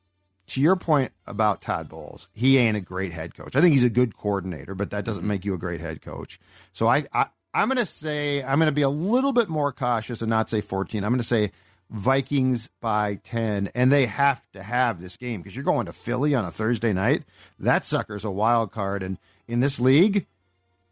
to 0.49 0.61
your 0.61 0.75
point 0.75 1.13
about 1.25 1.63
Todd 1.63 1.89
Bowles, 1.89 2.29
he 2.33 2.59
ain't 2.59 2.77
a 2.77 2.81
great 2.81 3.13
head 3.13 3.37
coach. 3.37 3.55
I 3.55 3.61
think 3.61 3.75
he's 3.75 3.85
a 3.85 3.89
good 3.89 4.17
coordinator, 4.17 4.75
but 4.75 4.91
that 4.91 5.05
doesn't 5.05 5.21
mm-hmm. 5.21 5.29
make 5.29 5.45
you 5.45 5.55
a 5.55 5.59
great 5.59 5.81
head 5.81 6.03
coach. 6.03 6.41
So 6.73 6.89
I, 6.89 7.05
I 7.13 7.27
I'm 7.55 7.69
going 7.69 7.79
to 7.79 7.87
say 7.87 8.43
I'm 8.43 8.59
going 8.59 8.67
to 8.67 8.73
be 8.73 8.83
a 8.83 8.91
little 8.91 9.33
bit 9.33 9.49
more 9.49 9.73
cautious 9.73 10.21
and 10.21 10.29
not 10.29 10.51
say 10.51 10.61
14. 10.61 11.05
I'm 11.05 11.13
going 11.13 11.21
to 11.21 11.27
say 11.27 11.53
Vikings 11.91 12.71
by 12.81 13.21
10, 13.23 13.71
and 13.73 13.93
they 13.93 14.07
have 14.07 14.43
to 14.51 14.65
have 14.65 15.01
this 15.01 15.17
game 15.17 15.41
because 15.41 15.55
you're 15.55 15.65
going 15.65 15.87
to 15.87 15.93
Philly 15.93 16.35
on 16.35 16.45
a 16.45 16.51
Thursday 16.51 16.93
night. 16.93 17.23
That 17.61 17.87
sucker's 17.87 18.25
a 18.25 18.33
wild 18.33 18.73
card, 18.73 19.05
and 19.05 19.17
in 19.47 19.61
this 19.61 19.79
league, 19.79 20.27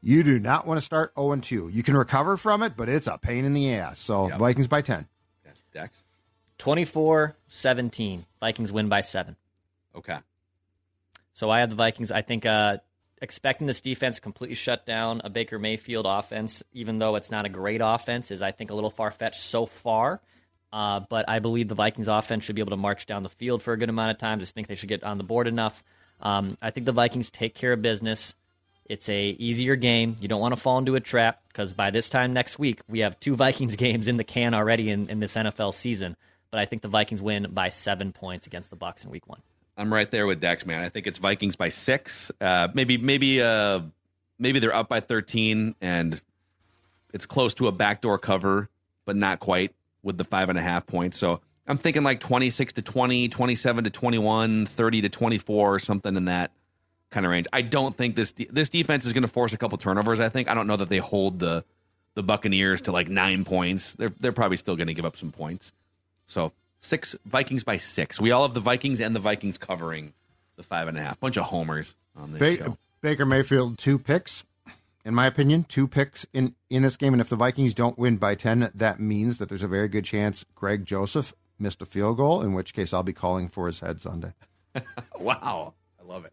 you 0.01 0.23
do 0.23 0.39
not 0.39 0.65
want 0.65 0.79
to 0.79 0.85
start 0.85 1.13
0 1.17 1.35
2. 1.35 1.71
You 1.71 1.83
can 1.83 1.97
recover 1.97 2.37
from 2.37 2.63
it, 2.63 2.77
but 2.77 2.89
it's 2.89 3.09
a 3.09 3.19
pain 3.19 3.45
in 3.45 3.53
the 3.53 3.75
ass. 3.75 3.99
So 3.99 4.29
yep. 4.29 4.39
Vikings 4.39 4.69
by 4.69 4.83
10. 4.83 5.09
Dex. 5.73 6.05
24 6.59 7.37
17. 7.49 8.27
Vikings 8.41 8.73
win 8.73 8.89
by 8.89 9.01
seven. 9.01 9.37
Okay. 9.97 10.19
So 11.33 11.51
I 11.51 11.61
have 11.61 11.71
the 11.71 11.77
Vikings. 11.77 12.11
I 12.11 12.23
think 12.23 12.47
uh, 12.47 12.79
expecting 13.23 13.67
this 13.67 13.81
defense 13.81 14.21
completely 14.21 14.55
shut 14.55 14.85
down 14.85 15.21
a 15.25 15.31
Baker 15.31 15.59
Mayfield 15.59 16.07
offense, 16.07 16.63
even 16.73 16.99
though 16.99 17.17
it's 17.17 17.31
not 17.31 17.47
a 17.47 17.49
great 17.49 17.81
offense, 17.83 18.31
is 18.31 18.43
I 18.43 18.53
think 18.53 18.71
a 18.71 18.75
little 18.75 18.91
far 18.91 19.11
fetched 19.11 19.43
so 19.43 19.67
far. 19.67 20.21
Uh, 20.73 21.01
but 21.09 21.29
I 21.29 21.39
believe 21.39 21.69
the 21.69 21.75
Vikings 21.75 22.09
offense 22.09 22.45
should 22.45 22.57
be 22.57 22.61
able 22.61 22.71
to 22.71 22.77
march 22.77 23.07
down 23.07 23.23
the 23.23 23.29
field 23.29 23.63
for 23.63 23.73
a 23.73 23.79
good 23.79 23.89
amount 23.89 24.11
of 24.11 24.19
time. 24.19 24.39
I 24.39 24.41
just 24.41 24.55
think 24.55 24.67
they 24.67 24.75
should 24.75 24.89
get 24.89 25.03
on 25.03 25.17
the 25.17 25.25
board 25.25 25.47
enough. 25.47 25.83
Um, 26.21 26.59
I 26.61 26.71
think 26.71 26.85
the 26.85 26.93
Vikings 26.93 27.31
take 27.31 27.55
care 27.55 27.73
of 27.73 27.81
business. 27.81 28.35
It's 28.85 29.09
a 29.09 29.29
easier 29.29 29.77
game. 29.77 30.17
You 30.21 30.29
don't 30.29 30.41
want 30.41 30.55
to 30.55 30.61
fall 30.61 30.79
into 30.79 30.95
a 30.95 31.01
trap 31.01 31.43
because 31.49 31.73
by 31.73 31.91
this 31.91 32.09
time 32.09 32.33
next 32.33 32.59
week 32.59 32.81
we 32.89 33.01
have 33.01 33.19
two 33.21 33.37
Vikings 33.37 33.77
games 33.77 34.09
in 34.09 34.17
the 34.17 34.25
can 34.25 34.55
already 34.55 34.91
in, 34.91 35.09
in 35.09 35.21
this 35.21 35.35
NFL 35.35 35.73
season. 35.75 36.17
But 36.51 36.61
I 36.61 36.65
think 36.65 36.83
the 36.83 36.89
Vikings 36.89 37.21
win 37.21 37.49
by 37.51 37.69
seven 37.69 38.13
points 38.13 38.47
against 38.47 38.71
the 38.71 38.77
Bucks 38.77 39.05
in 39.05 39.11
Week 39.11 39.27
One. 39.29 39.41
I'm 39.77 39.93
right 39.93 40.11
there 40.11 40.27
with 40.27 40.41
Dex, 40.41 40.67
man. 40.67 40.81
I 40.81 40.89
think 40.89 41.07
it's 41.07 41.19
Vikings 41.19 41.57
by 41.57 41.69
six. 41.69 42.33
Uh, 42.41 42.69
maybe 42.75 42.99
maybe 42.99 43.43
uh, 43.43 43.81
maybe 44.39 44.59
they're 44.59 44.75
up 44.75 44.89
by 44.89 45.01
13 45.01 45.75
and 45.81 46.21
it's 47.13 47.27
close 47.27 47.55
to 47.55 47.69
a 47.69 47.73
backdoor 47.73 48.19
cover, 48.19 48.69
but 49.05 49.17
not 49.17 49.41
quite 49.41 49.75
with 50.03 50.19
the 50.19 50.25
five 50.25 50.49
and 50.49 50.59
a 50.59 50.63
half 50.63 50.87
points. 50.87 51.19
So 51.19 51.41
I'm 51.67 51.77
thinking 51.77 52.03
like 52.03 52.21
26 52.21 52.75
to 52.75 52.83
20, 52.83 53.29
27 53.29 53.85
to 53.85 53.91
21, 53.91 54.67
30 54.67 55.03
to 55.03 55.09
24, 55.09 55.79
something 55.79 56.17
in 56.17 56.25
that 56.27 56.51
kind 57.11 57.25
of 57.27 57.31
range. 57.31 57.47
I 57.53 57.63
don't 57.63 57.95
think 57.95 58.17
this 58.17 58.33
de- 58.33 58.49
this 58.51 58.69
defense 58.69 59.07
is 59.07 59.13
going 59.13 59.23
to 59.23 59.29
force 59.29 59.53
a 59.53 59.59
couple 59.59 59.79
turnovers. 59.79 60.21
I 60.21 60.29
think 60.29 60.49
I 60.49 60.55
don't 60.55 60.67
know 60.67 60.77
that 60.77 60.89
they 60.89 60.99
hold 60.99 61.39
the 61.39 61.65
the 62.15 62.23
Buccaneers 62.23 62.81
to 62.83 62.93
like 62.93 63.09
nine 63.09 63.45
points. 63.45 63.95
They're 63.95 64.11
they're 64.19 64.33
probably 64.33 64.57
still 64.57 64.77
going 64.77 64.89
to 64.89 64.95
give 64.95 65.05
up 65.05 65.17
some 65.17 65.31
points. 65.31 65.73
So 66.29 66.53
six 66.81 67.17
Vikings 67.27 67.65
by 67.65 67.79
six. 67.79 68.21
We 68.21 68.31
all 68.31 68.43
have 68.43 68.55
the 68.55 68.61
Vikings 68.61 69.01
and 69.01 69.17
the 69.17 69.21
Vikings 69.21 69.59
covering 69.59 70.13
the 70.57 70.63
five 70.63 70.87
and 70.87 70.97
a 70.97 71.03
half. 71.03 71.19
Bunch 71.19 71.37
of 71.37 71.45
homers 71.45 71.97
on 72.17 72.33
this 72.33 72.39
ba- 72.39 72.65
show. 72.65 72.79
Baker 73.01 73.27
Mayfield 73.27 73.79
two 73.79 73.99
picks, 73.99 74.45
in 75.05 75.15
my 75.15 75.27
opinion, 75.27 75.65
two 75.69 75.89
picks 75.89 76.27
in 76.33 76.55
in 76.71 76.83
this 76.83 76.97
game. 76.97 77.15
And 77.15 77.21
if 77.21 77.29
the 77.29 77.37
Vikings 77.37 77.75
don't 77.75 77.99
win 77.99 78.17
by 78.19 78.35
ten, 78.35 78.71
that 78.75 79.01
means 79.01 79.39
that 79.39 79.49
there's 79.49 79.63
a 79.63 79.69
very 79.69 79.89
good 79.89 80.05
chance 80.05 80.45
Greg 80.55 80.85
Joseph 80.85 81.33
missed 81.59 81.83
a 81.83 81.87
field 81.87 82.19
goal. 82.19 82.43
In 82.43 82.53
which 82.53 82.75
case, 82.75 82.93
I'll 82.93 83.03
be 83.03 83.13
calling 83.13 83.49
for 83.49 83.67
his 83.67 83.81
head 83.81 84.01
Sunday. 84.01 84.33
Wow, 85.19 85.75
I 86.01 86.05
love 86.07 86.25
it. 86.25 86.33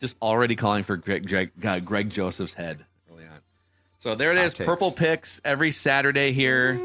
Just 0.00 0.16
already 0.22 0.56
calling 0.56 0.84
for 0.84 0.96
Greg, 0.96 1.28
Greg, 1.28 1.50
uh, 1.62 1.80
Greg 1.80 2.08
Joseph's 2.08 2.54
head 2.54 2.82
early 3.12 3.24
on. 3.24 3.40
So 3.98 4.14
there 4.14 4.32
it 4.32 4.38
is. 4.38 4.54
takes. 4.54 4.64
Purple 4.66 4.90
picks 4.90 5.40
every 5.44 5.70
Saturday 5.70 6.32
here 6.32 6.80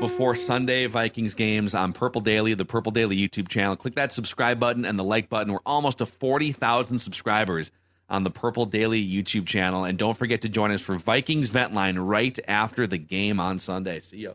before 0.00 0.34
Sunday 0.34 0.86
Vikings 0.86 1.34
games 1.34 1.74
on 1.74 1.92
Purple 1.92 2.22
Daily, 2.22 2.54
the 2.54 2.64
Purple 2.64 2.90
Daily 2.90 3.16
YouTube 3.16 3.48
channel. 3.48 3.76
Click 3.76 3.94
that 3.96 4.12
subscribe 4.14 4.58
button 4.58 4.86
and 4.86 4.98
the 4.98 5.04
like 5.04 5.28
button. 5.28 5.52
We're 5.52 5.60
almost 5.66 5.98
to 5.98 6.06
40,000 6.06 6.98
subscribers 6.98 7.70
on 8.08 8.24
the 8.24 8.30
Purple 8.30 8.64
Daily 8.64 9.06
YouTube 9.06 9.46
channel. 9.46 9.84
And 9.84 9.98
don't 9.98 10.16
forget 10.16 10.40
to 10.42 10.48
join 10.48 10.70
us 10.70 10.80
for 10.80 10.96
Vikings 10.96 11.50
Vent 11.50 11.74
Line 11.74 11.98
right 11.98 12.36
after 12.48 12.86
the 12.86 12.98
game 12.98 13.38
on 13.38 13.58
Sunday. 13.58 14.00
See 14.00 14.16
you. 14.16 14.34